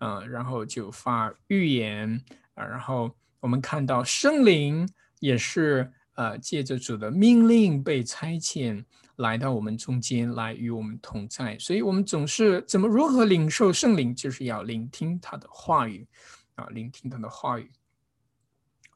[0.00, 2.22] 呃，然后就发预言
[2.54, 3.08] 啊，然后
[3.42, 4.88] 我们看到圣灵
[5.20, 8.82] 也是呃借着主的命令被差遣
[9.16, 16.06] 来到我们中间来与我们同在，所以我们总是怎么如何领受圣灵，就是要聆听他的话语
[16.54, 17.70] 啊，聆听他的话语，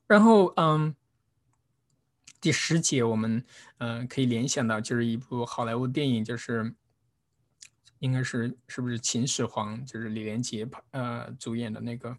[0.07, 0.95] 然后嗯。
[2.39, 3.43] 第十节，我们
[3.79, 6.73] 嗯可以联想到，就是一部好莱坞电影，就是
[7.99, 12.17] 应该是是不是秦始皇，就是李连杰呃主演的那个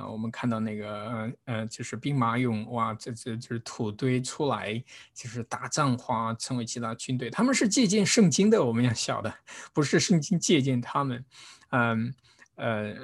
[0.00, 4.82] 啊，我们看到那个呃呃就是兵马俑，哇，这这就是土堆出来，
[5.14, 9.32] 就是打仗花成为其他军队，他们是借鉴圣经的，我们要晓得，
[9.74, 11.24] 不是圣经借鉴他们，
[11.70, 12.14] 嗯
[12.56, 12.94] 呃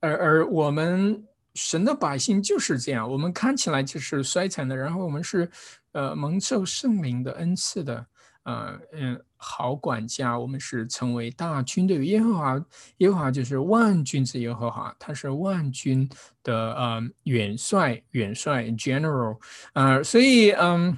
[0.00, 5.50] 而而我们神的百姓就是这样，我们看起来就是衰残的，然后我们是。
[5.94, 8.04] 呃，蒙受圣灵的恩赐的，
[8.44, 12.64] 呃，嗯，好管家，我们是成为大军队耶和华，
[12.98, 16.08] 耶和华就是万军之耶和华，他是万军
[16.42, 19.38] 的呃元帅，元帅 general，
[19.72, 20.96] 呃，所以嗯，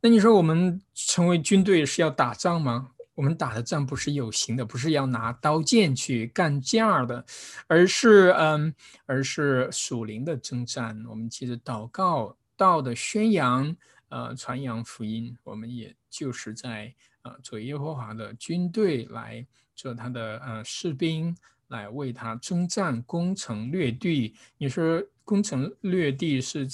[0.00, 2.90] 那你说我们成为军队是要打仗吗？
[3.14, 7.24] 我们打的仗不是有形的，不是要拿刀剑去干架的，
[7.66, 8.74] 而是嗯，
[9.06, 11.04] 而是属灵的征战。
[11.08, 12.36] 我们其实祷告。
[12.58, 13.76] 道的宣扬，
[14.08, 21.36] 呃，传扬福音，我们也就是在呃做耶和华的军队来做他的呃士兵，
[21.68, 24.34] 来为他征战，攻城略地。
[24.58, 26.68] 你说攻城略地是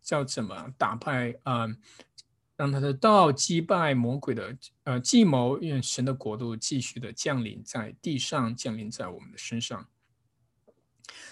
[0.00, 1.68] 叫怎么打败啊？
[2.56, 9.88] 让他的道击败魔鬼的呃计谋，愿神的国度继续的降临在地上，降临在我们的身上。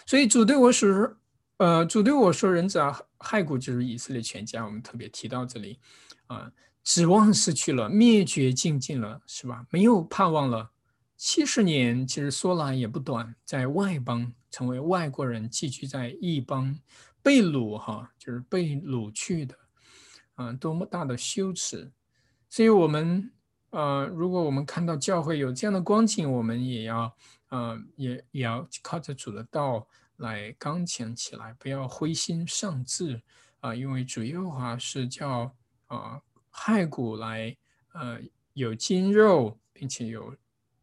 [0.06, 1.16] 所以主对我是。
[1.60, 4.64] 呃，主对我说：“人子啊，害谷就是以色列全家。
[4.64, 5.78] 我们特别提到这里，
[6.26, 6.50] 啊，
[6.82, 9.66] 指望失去了，灭绝尽尽了，是吧？
[9.68, 10.70] 没有盼望了。
[11.18, 16.78] 七十年其实说来也不短，在外邦成为外国人，寄居在异邦，
[17.22, 19.54] 被掳哈，就是被掳去的，
[20.36, 21.92] 啊，多么大的羞耻！
[22.48, 23.30] 所以，我们
[23.68, 27.14] 呃，如果我们看到教会有这样的光景，我们也要，
[27.50, 29.86] 呃，也也要靠着主的道。”
[30.20, 33.20] 来刚强起来，不要灰心丧志
[33.60, 33.74] 啊！
[33.74, 35.54] 因为主耶和华是叫
[35.86, 36.20] 啊
[36.52, 37.56] 骸骨来
[37.94, 38.18] 呃
[38.52, 40.34] 有筋肉，并且有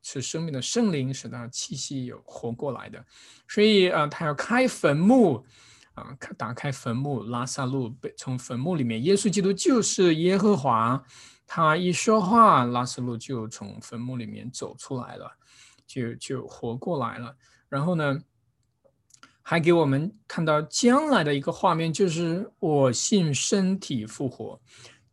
[0.02, 3.06] 是生命的圣灵，使他气息有活过来的。
[3.47, 5.45] 所以啊，他要开坟墓
[5.93, 11.06] 啊，开打开坟墓，拉萨路被从坟墓里面，耶稣基督就是耶和华，
[11.45, 15.38] 他一说话，拉萨路就从坟墓里面走出来了，
[15.86, 17.36] 就就活过来了。
[17.69, 18.19] 然后呢？
[19.50, 24.60] 还给我们看到将来的一个画面，就是我信身体复活。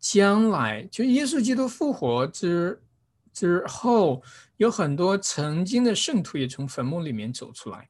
[0.01, 2.83] 将来就耶稣基督复活之
[3.33, 4.21] 之后，
[4.57, 7.89] 有很多曾经的圣徒也从坟墓里面走出来，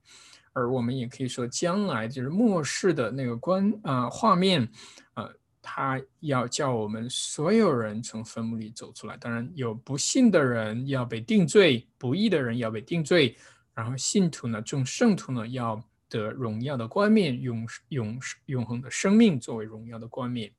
[0.53, 4.69] 而我们也可以说，将来就是末世的那个观啊画面，
[5.15, 5.27] 呃，
[5.63, 9.17] 他要叫我们所有人从坟墓里走出来。
[9.17, 13.35] 当然，有不信的人要被定罪，不义的人要被定罪，
[13.75, 15.83] 然后信徒呢，众圣徒呢要。
[16.15, 20.53] 的荣耀的冠冕，永永永恒的生命作为荣耀的冠冕。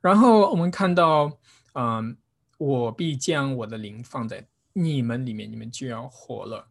[0.00, 1.38] 然后我们看到，
[1.74, 2.16] 嗯，
[2.58, 6.68] 我必将我的灵放在你们里面，你们就要活了。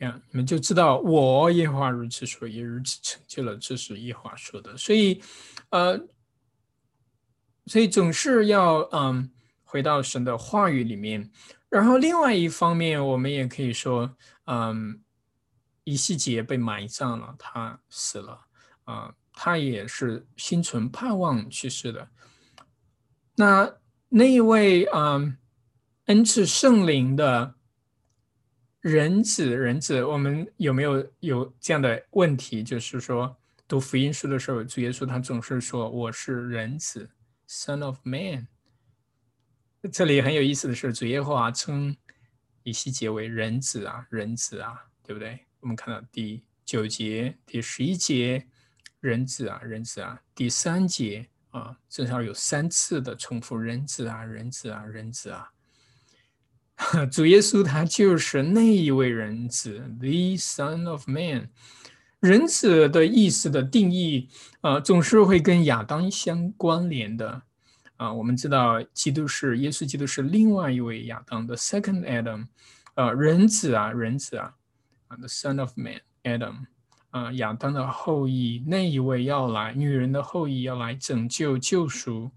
[0.00, 3.56] 呀，你们就知道我耶和华如此说，也如此成就了。
[3.56, 4.76] 这是耶和华说的。
[4.76, 5.22] 所以，
[5.70, 5.98] 呃，
[7.64, 9.30] 所以总是要嗯
[9.64, 11.30] 回到神的话语里面。
[11.70, 15.02] 然后另外一方面，我们也可以说，嗯。
[15.90, 18.40] 以西结被埋葬了，他死了，
[18.84, 22.08] 啊，他也是心存盼望去世的。
[23.34, 23.74] 那
[24.08, 25.18] 那一位啊，
[26.04, 27.54] 恩赐圣灵的
[28.80, 32.62] 人子，人子，我们有没有有这样的问题？
[32.62, 37.10] 就是说，读福音书的时候，主耶稣他总是说我是人子
[37.48, 38.46] ，Son of Man。
[39.92, 41.96] 这里很有意思的是，主耶和华称
[42.62, 45.46] 以西结为人子啊，人子啊，对不对？
[45.60, 48.46] 我们看到第九节、第十一节，
[49.00, 55.50] 人子啊，人子啊，第三节啊，至少有三次的重复，人子啊，人子啊，人子啊。
[57.12, 61.50] 主耶稣他就是那一位人子，the Son of Man。
[62.20, 64.30] 人子的意思的定义
[64.62, 67.42] 啊，总是会跟亚当相关联的
[67.96, 68.10] 啊。
[68.12, 72.46] 我们知道，基督是耶稣，基督是另外一位亚当的 second Adam。
[72.94, 74.54] 呃，人子啊，人子啊。
[75.18, 76.66] The son of man, Adam，
[77.10, 82.30] 啊，亚当的后裔那一位要来，女人的后裔要来拯救、救赎，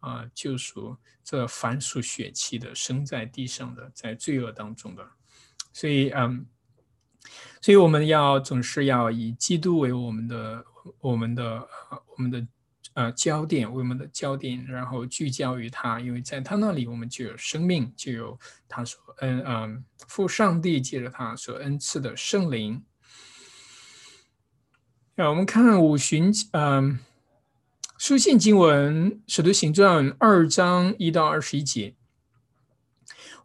[0.00, 5.06] 啊，救赎这凡属血气的、生在地上的、在罪恶当中的。
[5.72, 6.46] 所以嗯，
[7.60, 10.64] 所以我们要总是要以基督为我们的
[11.00, 11.68] 我们的
[12.16, 12.46] 我们的
[12.94, 22.82] 呃焦点，为我们的焦点，然后聚焦于他，因为在他那里我们就有生命，就有他所恩嗯父上帝借着他所恩赐的圣灵。
[25.14, 26.98] 那我们看五旬嗯。
[27.96, 31.94] 书信经文《使徒行传》二章一到二十一节。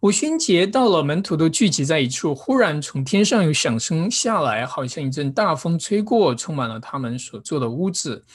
[0.01, 2.33] 五旬节到了，门徒都聚集在一处。
[2.35, 8.25] 忽然从天上有响声下来，好像一阵大风吹过，充满了他们所坐的屋子。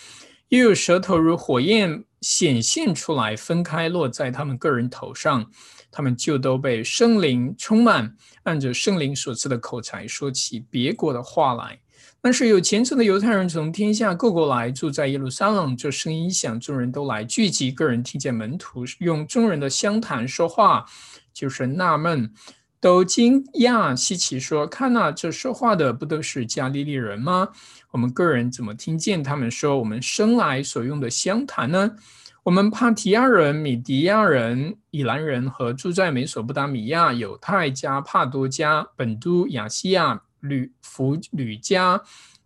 [0.48, 5.50] 又有舌头如火焰显现出来，分开落在他们个人头上。
[5.90, 11.78] 他们就都被圣灵充满，按着圣灵所赐的口才，说起别国的话来。
[12.20, 17.70] 但是有虔诚的犹太人从天下各国来住在耶路撒冷，这声音响，众人都来聚集。
[17.70, 20.84] 个人听见门徒用众人的相谈说话，
[21.32, 22.32] 就是纳闷，
[22.84, 27.48] 都惊讶稀奇，说：“看呐，这说话的不都是加利利人吗？
[27.92, 31.96] 我们个人怎么听见他们说我们生来所用的相谈呢？
[32.42, 41.98] 我们帕提亚人、米迪亚人、以兰人和住在美索不达米亚、犹太加帕多加、本都、亚西亚。”吕弗吕加、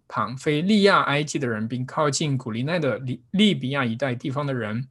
[0.06, 4.86] 庞菲利亚、埃及的人，并靠近古利奈的利利比亚一带地方的人，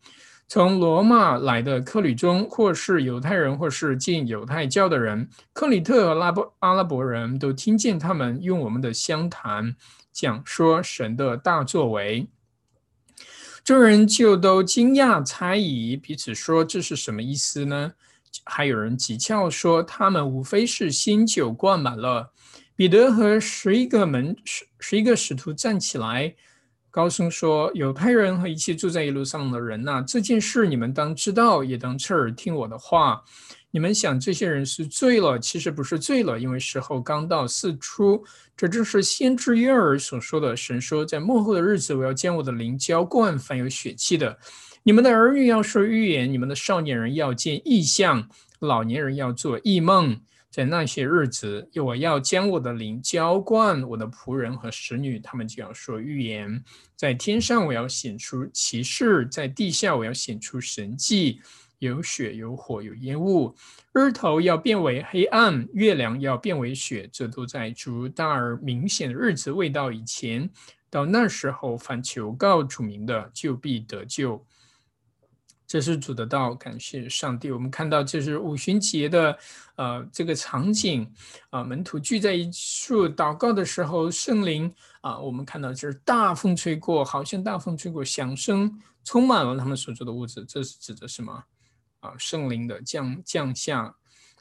[0.49, 9.75] 从罗马来的客旅中，或是犹太人，或是进犹太教的人，克里特和拉伯阿拉伯人都听见他们用我们的相谈
[10.13, 12.29] 讲说神的大作为，
[13.61, 17.91] 众人就都惊讶猜疑，彼此说这是什么意思呢？
[18.45, 22.31] 还有人讥诮说他们无非是新酒灌满了。
[22.75, 26.35] 彼得和十一个门十十一个使徒站起来，
[26.97, 33.21] 高声说：“犹太人和一切住在一路上的人呐，这件事你们当知道，也当侧耳听我的话。
[33.69, 38.23] 你们想这些人是醉了，其实不是醉了，因为时候刚到四出。
[38.55, 40.57] 这正是先知约尔所说的。
[40.57, 44.35] 神说，在幕后的日子，我要将我的灵浇灌凡有血气的。
[44.81, 48.27] 你们的儿女要说预言，你们的少年人要见异象，
[48.57, 50.19] 老年人要做异梦。”
[50.49, 56.63] 在那些日子，我要将我的灵浇灌我的仆人和使女，他们就要说预言。
[56.95, 61.41] 在天上，我要显出奇事；在地下，我要显出神迹。
[61.79, 63.55] 有血，有火，有烟雾。
[63.93, 67.07] 日头要变为黑暗，月亮要变为血。
[67.13, 70.49] 这都在主大而明显的日子未到以前。
[70.89, 74.43] 到那时候，凡求告主名的，就必得救。
[75.67, 77.51] 这是主的道，感谢上帝。
[77.51, 79.37] 我们看到这是五旬节的，
[79.75, 81.11] 呃，这个场景
[81.49, 90.45] 啊，门徒聚在一处祷告的时候，圣灵啊，我们看到就是大风吹过，好像大风吹过，响声充满了他们所住的屋子。
[90.47, 91.43] 这是指的什么？
[91.99, 93.93] 啊，圣灵的降降下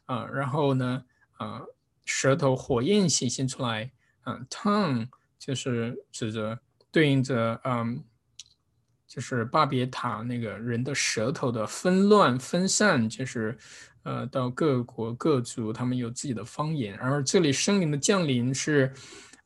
[0.04, 1.02] 啊，然后呢，
[1.38, 1.60] 啊，
[2.04, 3.90] 舌头火焰显现出来，
[4.22, 5.08] 啊，tongue
[5.40, 6.56] 就是指着
[6.92, 8.04] 对应着，嗯。
[9.08, 13.56] 就是巴别塔那个人的舌头的纷乱分散，就是
[14.02, 16.96] 呃，到各国各族，他们有自己的方言。
[16.98, 18.92] 而这里圣灵的降临是，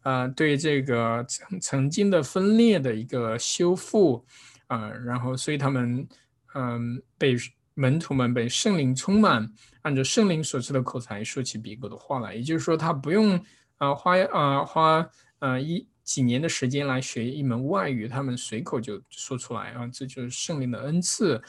[0.03, 4.25] 呃，对这个曾曾经的分裂的一个修复
[4.67, 4.89] 啊。
[4.89, 6.09] 然后，所以他们
[6.55, 7.37] 嗯，被
[7.75, 9.47] 门徒们被圣灵充满，
[9.83, 12.35] 按照圣灵所赐的口才说起别国的话来。
[12.35, 13.39] 也就是说，他不用
[13.77, 15.07] 啊花啊花
[15.41, 15.87] 呃一。
[16.11, 21.41] 几年的时间来学一门外语，他们随口就说出来啊，这就是圣灵的恩赐，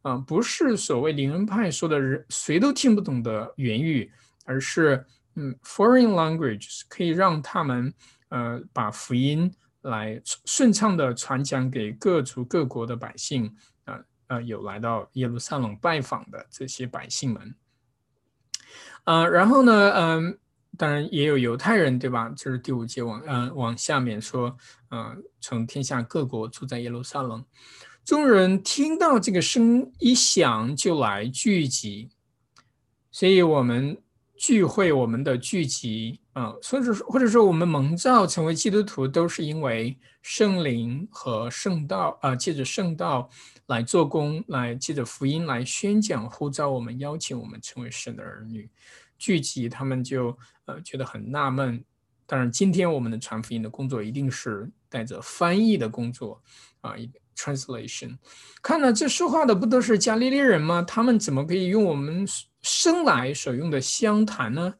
[0.00, 4.10] 啊，不是所谓灵恩派说的人谁都听不懂的原语，
[4.46, 5.04] 而是
[5.34, 7.92] 嗯，foreign languages 可以让他们
[8.30, 9.52] 呃把福音
[9.82, 13.54] 来顺畅的传讲给各族各国的百姓
[13.84, 17.54] 啊呃，有来到耶路撒冷拜访的这些百姓们，
[19.04, 20.38] 啊，然后呢，嗯。
[20.76, 22.28] 当然也有犹太人，对吧？
[22.36, 24.56] 就是第五节往嗯往下面说，
[24.90, 27.44] 嗯，从天下各国住在耶路撒冷，
[28.04, 32.10] 众人听到这个声一响就来聚集，
[33.10, 33.96] 所以我们
[34.36, 43.30] 聚会，我们的聚集，啊，甚至说或者说我们蒙召成为基督徒，都是因为圣灵和圣道啊，借着圣道
[43.66, 48.68] 来做工，来借着福音来宣讲，呼召我们，邀请我们成为神的儿女。
[49.18, 50.36] 聚集，他们就
[50.66, 51.84] 呃觉得很纳闷。
[52.28, 56.42] 当然，今天我们的传福音的工作一定是带着翻译的工作
[56.80, 56.94] 啊
[57.36, 58.18] ，translation。
[58.60, 60.82] 看了这说话的不都是加利利人吗？
[60.82, 62.26] 他们怎么可以用我们
[62.62, 64.74] 生来所用的相谈呢？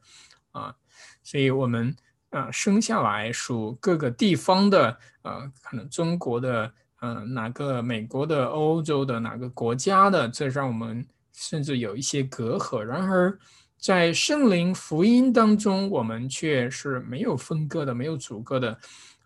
[0.51, 0.75] 啊，
[1.23, 1.95] 所以我们
[2.31, 6.69] 啊生下来属各个地方的，呃，可能中国的，
[6.99, 12.81] 呃，哪个美国的，欧洲的哪个国家的，这让我们甚至有一些隔阂。
[12.81, 13.39] 然而。
[13.77, 18.79] 在圣灵福音当中，我们却是没有分割的，没有阻隔的，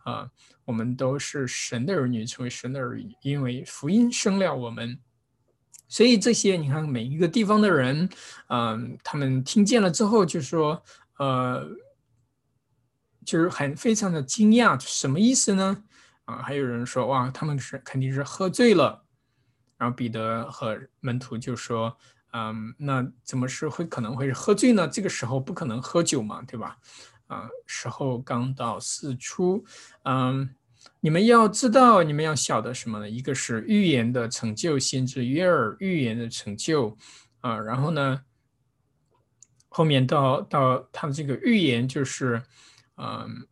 [0.03, 0.29] 啊，
[0.65, 4.99] 我们都是神的儿女，成为神的儿女，因为福音生了我们。
[5.87, 8.07] 所以这些，你看每一个地方的人，
[8.47, 10.83] 嗯，他们听见了之后，就说，
[11.17, 11.67] 呃，
[13.25, 15.83] 就是很非常的惊讶，什么意思呢？
[16.25, 19.05] 啊，还有人说，哇，他们是肯定是喝醉了。
[19.77, 21.97] 然后彼得和门徒就说，
[22.31, 24.87] 嗯，那怎么是会可能会喝醉呢？
[24.87, 26.77] 这个时候不可能喝酒嘛，对吧？
[27.27, 29.63] 啊，时候刚到四初，
[30.03, 30.55] 嗯。
[30.99, 33.07] 你们要知道，你们要晓得什么呢？
[33.07, 36.97] 一个是预言的成就，先知约尔预言的成就，
[37.41, 38.21] 啊，然后呢，
[39.69, 42.41] 后面到到他的这个预言就是，
[42.97, 43.47] 嗯，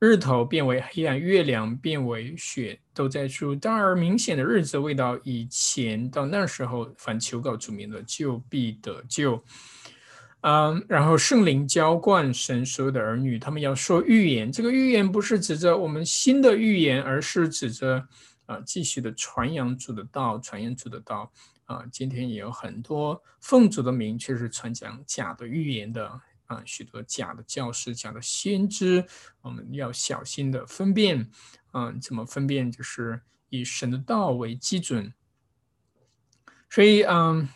[0.00, 9.42] 日头变为黑暗，月亮变为雪，都在说大而明显的日子未到以前，到那时候，凡求告主名的，就必得救。
[10.42, 14.52] 嗯，然后圣灵浇灌神所有的儿女，他们要说预言。
[14.52, 18.06] 这个预言不是指着我们新的预言，而是指着
[18.46, 21.32] 啊，继续的传扬主的道，传扬主的道。
[21.64, 26.08] 啊，今天也有很多奉主的名，却是传讲假的预言的
[26.48, 29.06] 啊，许多假的教师、假的先知，
[29.40, 31.30] 我们要小心的分辨。
[31.72, 32.70] 嗯，怎么分辨？
[32.70, 35.14] 就是以神的道为基准。
[36.68, 37.48] 所以，嗯。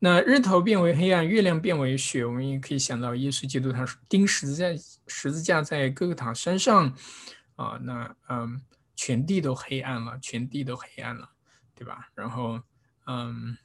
[0.00, 4.66] 那日头变为黑暗，月亮变为雪，我们也可以想到耶稣基督他钉十字架，
[5.06, 6.94] 十字架在哥哥塔山上，
[7.56, 8.60] 啊，那嗯，
[8.94, 11.30] 全地都黑暗了，全地都黑暗了，
[11.74, 12.10] 对吧？
[12.14, 12.60] 然后
[13.06, 13.56] 嗯，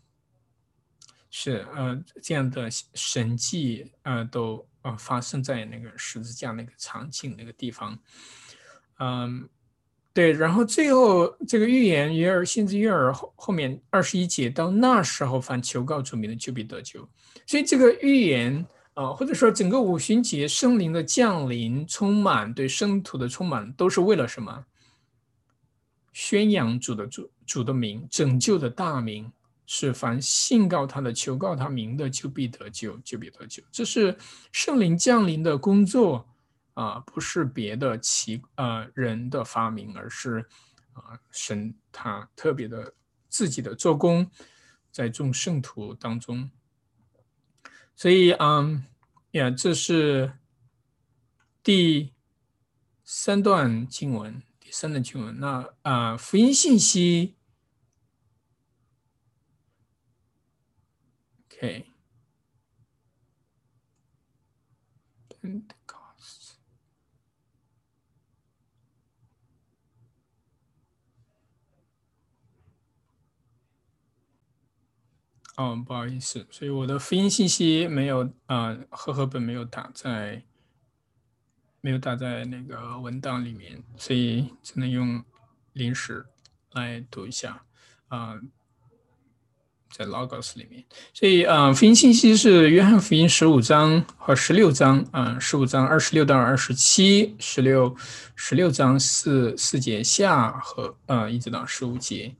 [1.30, 7.98] 是呃这样的神迹呃都呃发生在那个十字架那个场景那个地方，
[9.00, 9.50] 嗯。
[10.12, 17.08] 对，然后最后这个预言约尔先知约尔后后面二十一节，到那时候凡求告主名的就必得救。
[17.46, 18.66] 所以这个预言
[18.96, 24.66] 啊，或者说整个五旬节圣灵的降临，充满对圣徒的充满，都是为了什么？
[26.12, 29.32] 宣扬主的主主的名，拯救的大名，
[29.72, 33.62] 是凡信告他的、求告他名的，就必得救，就必得救。
[33.72, 34.18] 这是
[34.52, 36.26] 圣灵降临的工作。
[36.76, 40.48] 啊，不是别的奇呃人的发明，而是
[40.94, 42.94] 啊神他特别的
[43.28, 44.32] 自己的做工，
[44.90, 46.50] 在众圣徒当中。
[47.98, 48.86] 所以嗯
[49.32, 50.32] 呀，这是
[51.62, 52.14] 第
[53.04, 55.38] 三段经文，第三段经文。
[55.38, 57.36] 那啊福音信息
[61.60, 61.86] ，OK。
[75.56, 80.46] 哦，不好意思，所以我的福音信息没有啊，和合本没有打在，
[81.82, 85.22] 没有打在那个文档里面，所以只能用
[85.74, 86.26] 临时
[86.72, 87.66] 来读一下
[88.08, 88.40] 啊，
[89.92, 90.84] 在 Logos 里面。
[91.14, 97.96] 所以啊，福音信息是约翰福音十五章和十六章啊，十五章二十六到二十七，十六
[98.36, 102.36] 十六章四四节下和啊，一直到十五节。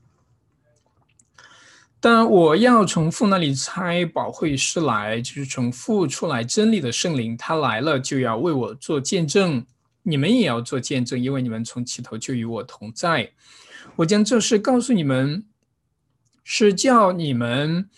[2.02, 9.66] 但我要从父那里猜宝会师来，就是从父出来真理的圣灵，他来了就要为我做见证，
[10.02, 13.30] 你们也要做见证，因为你们从起头就与我同在。
[13.96, 15.44] 我将这事告诉你们，
[16.52, 17.88] 是叫你们。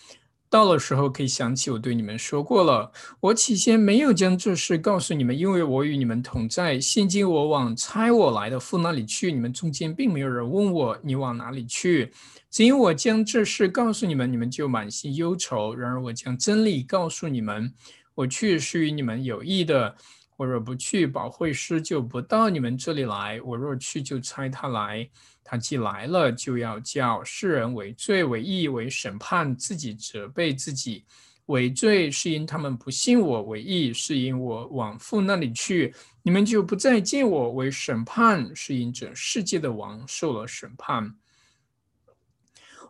[0.50, 2.92] 到了时候可以想起我对你们说过了。
[3.18, 6.78] 我起先没有将这事告诉你们，因为我与你们同在。
[6.78, 12.12] 现今我往差我来的父那里去，你们中间并没有人问我你往哪里去。
[12.50, 15.74] 只因我将这事告诉你们，你们就满心忧愁。
[15.74, 17.72] 然而我将真理告诉你们，
[18.14, 19.96] 我去是与你们有益的。
[20.36, 25.08] 我若不去，保惠师就不到你们这里来；我若去，就差他来。
[25.52, 31.04] 他既来了，就要叫世人为罪、为义、为审判，自己责备自己。
[31.44, 41.14] 为罪是因他们不信我；为义是因我往父那里去，你们就不再见我；为审判是因这世界的王受了审判。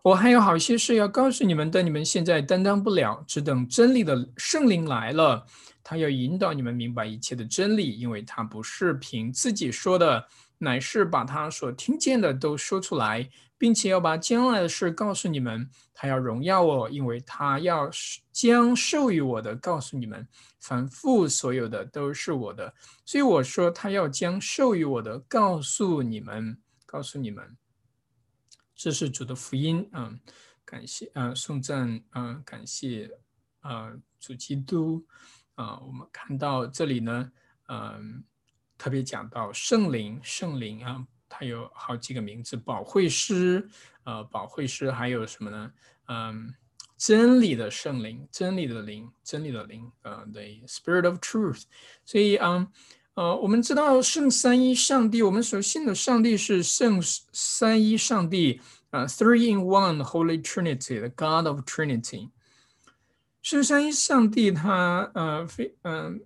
[0.05, 5.45] 我还有好些事要告诉你们，但你们现在担当不了，只等真理的圣灵来了，
[5.83, 10.25] 他要引导你们明白一切的真理，因为他不是凭自己说的。
[10.63, 15.69] 乃是把他所听见的都说出来，并且要把将来的事告诉你们。
[15.93, 17.91] 他要荣耀我，因为他要
[18.33, 20.27] 将授予我的告诉你们。
[20.61, 22.73] 凡父所有的都是我的，
[23.05, 26.57] 所以我说他要将授予我的告诉你们，
[26.87, 27.57] 告诉你们。
[28.77, 29.89] 这是主的福音。
[29.93, 30.21] 嗯，
[30.65, 33.11] 感谢，嗯，颂赞，嗯，感谢，
[33.63, 35.05] 呃，主基督
[35.57, 35.81] 啊。
[35.81, 37.33] 我们看到这里呢，
[37.69, 38.25] 嗯，
[38.83, 43.69] 特别讲到圣灵，圣灵啊，它有好几个名字，保惠师，
[44.03, 45.73] 呃，保惠师还有什么呢？
[46.09, 46.53] 嗯，
[46.99, 51.63] 真理的圣灵，真理的灵，真理的灵，呃，the Spirit of Truth。
[52.05, 52.67] 所以嗯。
[53.15, 58.59] 呃，我们知道圣三一上帝，我们所信的上帝是圣三一上帝
[58.89, 62.31] 啊，Three in One Holy Trinity，the God of Trinity。
[63.43, 66.23] 圣三一上帝他呃非嗯，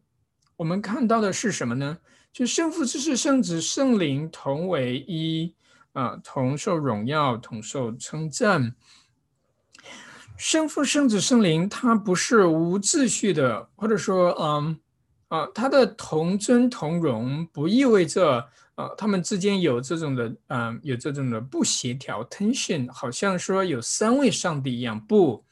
[0.54, 1.98] 我们看到的是什么呢？
[2.36, 5.54] 就圣父、之是圣子、圣灵同为一
[5.94, 8.74] 啊，同受荣耀，同受称赞。
[10.36, 14.78] 圣父、圣子、圣灵，它不是无秩序的，或者说嗯。
[15.28, 25.42] 啊，他的同尊同荣不意味着，呃，他们之间有这种的，嗯，有这种的不协调 tension，好像说有三位上帝一样，不，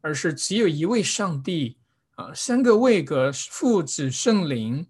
[0.00, 1.76] 而是只有一位上帝，
[2.14, 4.86] 啊，三个位格父子圣灵，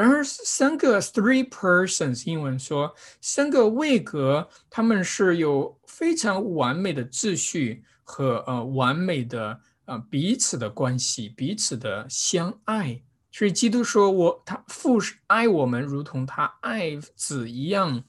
[0.00, 13.02] 然而三个 three persons，英文说三个位格，他们是有非常完美的秩序和呃完美的呃彼此的关系，彼此的相爱。
[13.30, 18.02] 所以基督说：“我他父是爱我们，如同他爱子一样。”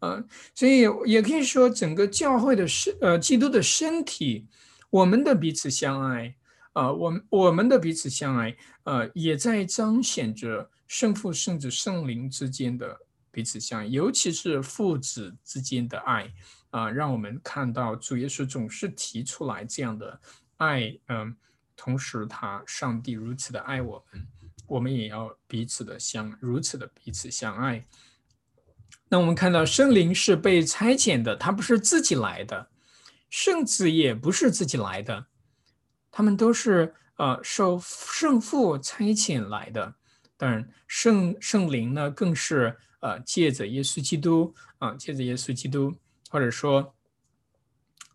[0.00, 0.24] 呃，
[0.54, 4.48] 所以也可以说，整个教会的身呃，基督的身体，
[4.88, 6.36] 我们的彼此相爱，
[6.72, 12.98] 啊，我我们的彼此相爱，呃，也在彰显着圣父、圣子、圣灵之间的
[13.30, 16.32] 彼此相，尤其是父子之间的爱
[16.70, 20.20] 啊，让我们看到主耶稣总是提出来这样的
[20.56, 21.36] 爱，嗯，
[21.74, 24.26] 同时他上帝如此的爱我们。
[24.66, 27.86] 我们也要彼此的相如此的彼此相爱。
[29.08, 32.66] 那我们看到圣灵是被差遣的，他不是自己来的；
[33.28, 35.26] 圣子也不是自己来的，
[36.10, 39.96] 他们都是呃受圣父差遣来的。
[40.36, 45.94] 当然，圣圣灵呢，更是呃借着耶稣基督啊，借着耶稣基督，
[46.30, 46.94] 或者说，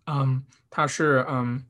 [0.06, 1.66] 嗯，他是嗯。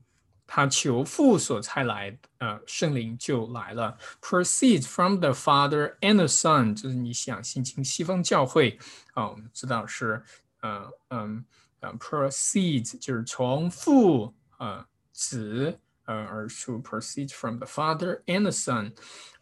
[0.52, 3.96] 他求父所差来，呃，圣灵就来了。
[4.20, 8.76] Proceeds from the Father and the Son，就是你想信经西方教会
[9.14, 10.20] 啊，我们知道是，
[10.62, 11.44] 呃，嗯，
[11.78, 16.82] 呃，proceeds 就是从父，呃，子，呃而出。
[16.82, 18.92] Proceeds from the Father and the Son，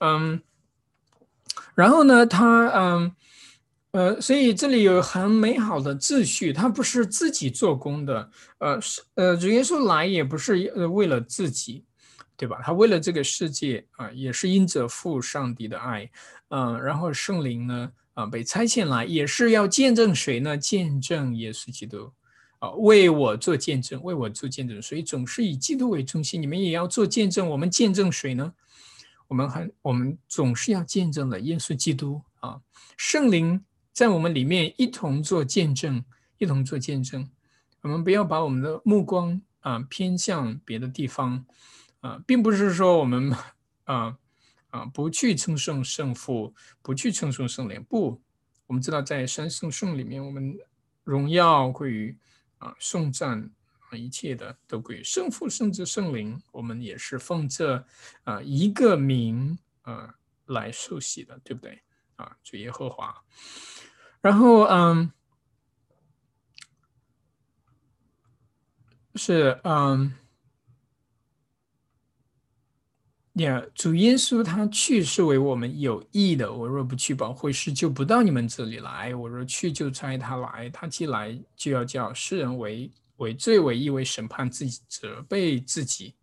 [0.00, 0.42] 嗯，
[1.74, 3.12] 然后呢，他，嗯。
[3.92, 11.86] 呃，所以这里有很美好的秩序，他不是自己做工的，呃，是呃，主耶稣来也不是呃为了自己，
[12.36, 12.61] 对吧？
[12.62, 16.09] 他为了这个世界啊，也是因着父上帝的爱，
[16.51, 20.57] 嗯，然后圣灵呢，啊，被差遣来也是要见证谁呢？
[20.57, 22.12] 见证耶稣基督，
[22.59, 26.40] 啊，为我做见证，为我做见证，所以总是以基督为中心。
[26.40, 28.53] 你们也要做见证，我们见证谁呢？
[29.28, 32.60] 我们很，我们总是要见证的耶稣基督啊，
[32.96, 33.64] 圣灵。
[33.92, 36.04] 在我们里面一同做见证，
[36.38, 37.28] 一同做见证。
[37.80, 41.44] 我们不要把我们的目光啊偏向别的地方
[41.98, 43.34] 啊，并不是说我们
[43.84, 44.16] 啊
[44.70, 47.84] 啊不去称颂圣父，不去称颂圣灵。
[47.88, 48.22] 不，
[48.68, 50.56] 我们知道在三圣圣里面，我们
[51.02, 52.16] 荣耀归于
[52.58, 53.50] 啊颂赞
[53.91, 56.41] 啊一切的都归于圣父、圣子、圣灵。
[56.53, 57.84] 我们也是奉这
[58.24, 60.14] 啊一个名啊
[60.47, 61.80] 来受洗的，对不对？
[62.16, 63.14] 啊，主耶和华。
[64.20, 65.12] 然后，嗯，
[69.14, 70.12] 是，嗯，
[73.34, 76.53] 呀，主耶稣他去是为我们有益的。
[76.53, 80.68] 我若不去，保惠师就不到你们这里来；我若去，就差他来。
[80.70, 86.16] 他既来，就要叫世人为为罪、为义、为审判自己、责备自己。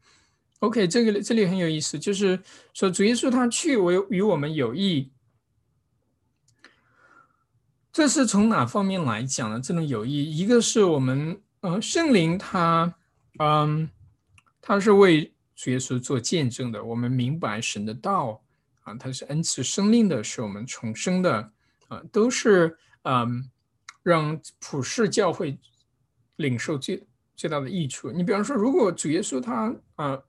[0.59, 2.39] OK，这个这里很有意思，就是
[2.73, 5.11] 说主耶稣他去为与我们有益。
[7.91, 9.59] 这是从哪方面来讲呢？
[9.61, 12.93] 这种友谊，一个是我们呃圣灵他，
[13.39, 13.89] 嗯，
[14.59, 16.83] 他是为主耶稣做见证的。
[16.83, 18.43] 我们明白神的道
[18.83, 21.51] 啊，他是恩赐生命的，是我们重生的
[21.87, 23.49] 啊，都是嗯，
[24.03, 25.57] 让普世教会
[26.37, 27.05] 领受最
[27.35, 28.11] 最大的益处。
[28.11, 30.19] 你比方说，如果主耶稣他啊，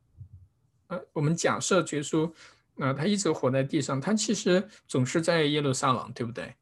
[0.89, 2.33] 呃，我们假设主耶稣
[2.79, 6.55] 啊，他一直活在地上，他其实总是在耶路撒冷，对不对？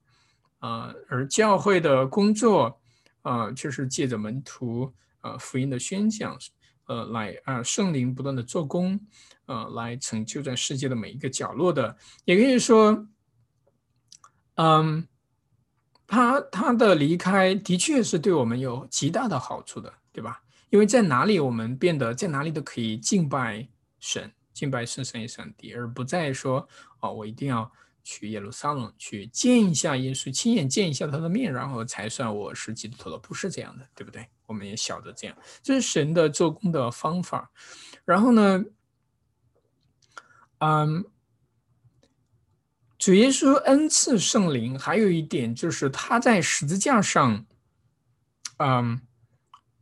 [0.60, 2.80] 啊，而教会的工作，
[3.22, 6.38] 啊，就是借着门徒，啊，福音的宣讲，
[6.86, 8.98] 呃，来啊，圣灵不断的做工，
[9.44, 13.06] 呃，来成就在世界的每一个角落的，也可以说，
[14.54, 15.06] 嗯，
[16.06, 20.42] 他他的离开的确是对我们有极大的好处的，对吧？
[20.70, 23.66] 因为在哪里我们变得在哪里都可以敬拜
[24.00, 26.68] 神，敬拜圣神与上帝，而不再说
[27.00, 27.70] 哦，我一定要
[28.02, 33.18] 去耶路撒冷去见一下耶稣，亲眼见一下他的面，然后才算我是基督徒了。
[33.18, 34.28] 不是这样的，对不对？
[34.46, 37.50] 我们也晓得这样，这是神的做工的方法。
[38.04, 38.64] 然后呢，
[40.58, 41.04] 嗯。
[43.04, 47.44] 主耶稣恩赐圣灵，还有一点就是他在十字架上，
[48.56, 48.98] 嗯，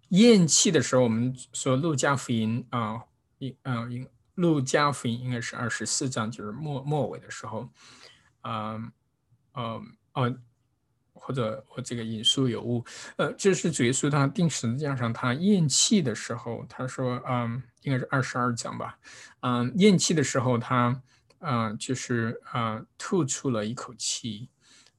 [0.09, 3.01] 咽气的时候，我们说路加福音啊，
[3.39, 3.87] 一啊，
[4.35, 7.69] 路加福音应该是二十四章，就是末末尾的时候，
[8.43, 8.91] 嗯，
[9.55, 10.37] 嗯，哦，
[11.13, 12.85] 或者我这个引述有误，
[13.19, 18.99] 呃，这是主耶稣他钉十字架上他咽气的时候，他说，嗯，应该是二十二章吧，
[19.43, 21.01] 嗯，咽气的时候他。
[21.43, 24.49] 啊，就是啊，吐出了一口气，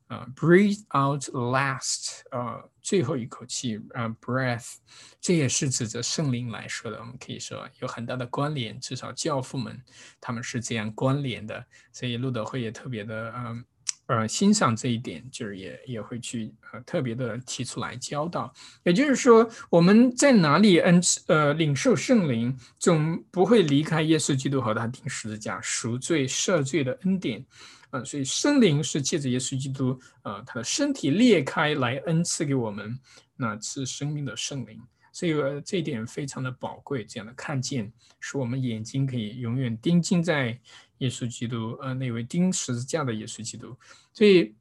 [0.08, 4.76] 啊，breathe out last，呃，最后一口气，啊，breath，
[5.20, 7.00] 这也是指着圣灵来说的。
[7.00, 9.82] 我们可以说有很大的关联，至少教父们
[10.22, 13.66] 他们是这样关联的，所以路德会也特别的，嗯。
[14.08, 18.54] 呃，欣赏这一点，就是也也会去呃特别的提出来教导。
[18.84, 27.45] 也就是说，我们在哪里恩赐呃领受圣灵，总不会离开耶稣基督和他钉十字架赎罪赦罪的恩典。
[27.91, 32.99] 啊，所以圣灵是借着耶稣基督啊他的身体裂开来恩赐给我们，
[33.38, 34.82] 那是生命的圣灵。
[35.14, 37.89] 所以呃这一点非常的宝贵，这样的看见，
[38.20, 40.60] 使我们眼睛可以永远盯近在。
[41.00, 43.76] 耶稣基督，呃，那位钉十字架的耶稣基督，
[44.14, 44.56] 所以，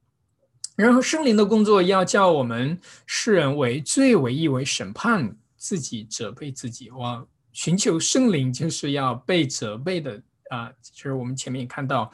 [0.75, 6.91] 然后圣灵的工作要叫我们世人为罪为义为审判自己，责备自己。
[6.91, 10.21] 哇，寻求圣灵就是要被责备的
[10.51, 10.73] 啊！
[10.81, 12.11] 就是我们前面也看到，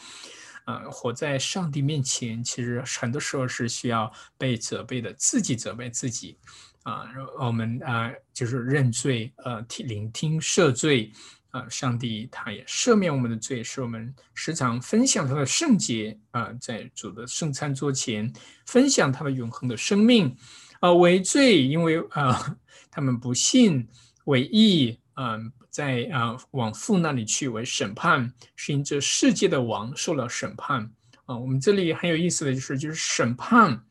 [0.67, 6.37] 呃，活在上帝面前，其实很多时候是需要被责备的，自己责备自己
[6.83, 7.07] 啊。
[7.39, 11.13] 我们啊，就是认罪，呃，听聆听赦罪。
[11.51, 18.31] 啊，上帝他也赦免我们的罪，使我们时常分享他的圣洁啊，在主的圣餐桌前
[18.67, 20.37] 分享他的永恒的生命
[20.81, 22.57] 啊，为罪，因为啊，
[22.91, 23.89] 他们不信
[24.25, 25.39] 为义啊，
[25.71, 30.93] 在啊往父那里去为审判，是因这世界的王受了审判
[31.25, 31.35] 啊。
[31.37, 33.85] 我们这里很有意思的就是，就是审判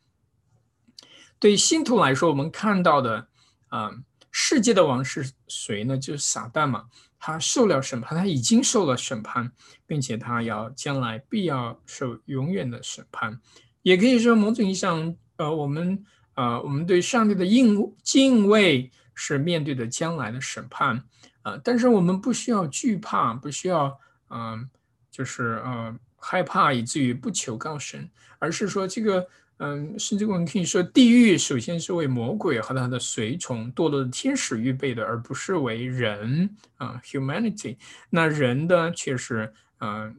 [1.40, 3.28] 对信徒来说，我们看到的
[3.66, 3.90] 啊，
[4.30, 5.98] 世界的王是谁呢？
[5.98, 6.84] 就是撒旦嘛。
[7.18, 9.52] 他受了审判，他已经受了审判，
[9.86, 13.40] 并且他要将来必要受永远的审判。
[13.82, 16.04] 也可以说，某种意义上，呃，我们
[16.34, 21.04] 呃，我们对上帝的敬敬畏是面对的将来的审判
[21.42, 21.60] 啊。
[21.62, 23.98] 但是我们不需要惧怕，不需要
[24.30, 24.68] 嗯，
[25.10, 29.28] 就是呃害怕以至于不求告神，而是说这个。
[29.60, 37.76] 嗯，甚至我们可以说，地狱首先是为魔鬼和他的随从堕落的天使预备的，而不是为人啊，humanity。
[38.08, 40.16] 那人的却是嗯，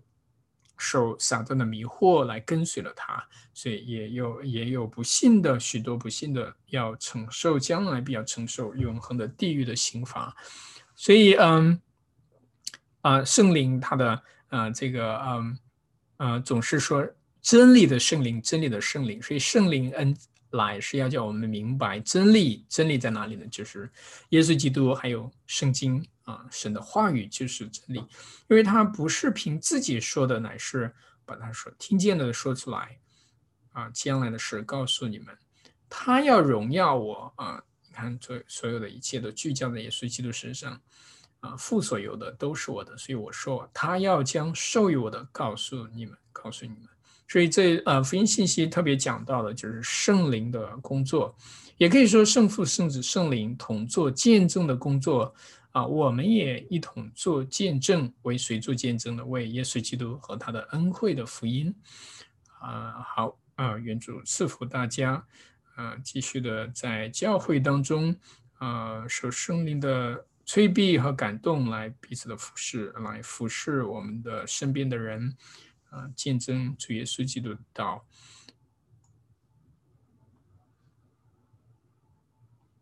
[0.77, 10.35] 受撒旦的迷惑来跟随了他，所以也有也有不幸的许多不幸的要承受将来必要承受永恒的地狱的刑罚。
[10.95, 11.81] 所以嗯，
[13.03, 15.57] 啊，圣灵他的啊这个嗯
[16.17, 17.07] 啊总是说。
[17.41, 20.15] 真理的圣灵，真理的圣灵，所以圣灵恩
[20.51, 22.65] 来是要叫我们明白真理。
[22.67, 23.45] 真理在哪里呢？
[23.47, 23.89] 就是
[24.29, 27.99] 耶稣基督，还有圣经啊，神的话语就是真理。
[28.47, 30.93] 因为他不是凭自己说的，乃是
[31.25, 32.97] 把他说听见的说出来
[33.71, 35.27] 啊，将来的事告诉你们。
[35.87, 37.63] 他要荣耀我啊！
[37.87, 40.79] 你看，所所有的一切都聚焦在耶稣基督身上
[41.39, 46.87] 啊，父所有的都是我的，所以我说他要将授予我的告诉你们，告诉你们。
[47.30, 51.34] 所以这呃福音信息特别讲到的就是圣灵的工作，
[51.77, 55.32] 也可以说圣父、圣子、圣灵同做见证的工作
[55.71, 59.23] 啊，我们也一同做见证，为谁做见证的？
[59.23, 61.73] 为耶稣基督和他的恩惠的福音
[62.59, 63.05] 啊。
[63.15, 65.23] 好啊，愿主赐福大家
[65.75, 68.15] 啊，继续的在教会当中
[68.57, 75.32] 啊，受圣灵的催逼和感动，来彼此的服侍，来服侍我们的身边的人。
[75.89, 78.05] 啊，见证主耶稣基督的道。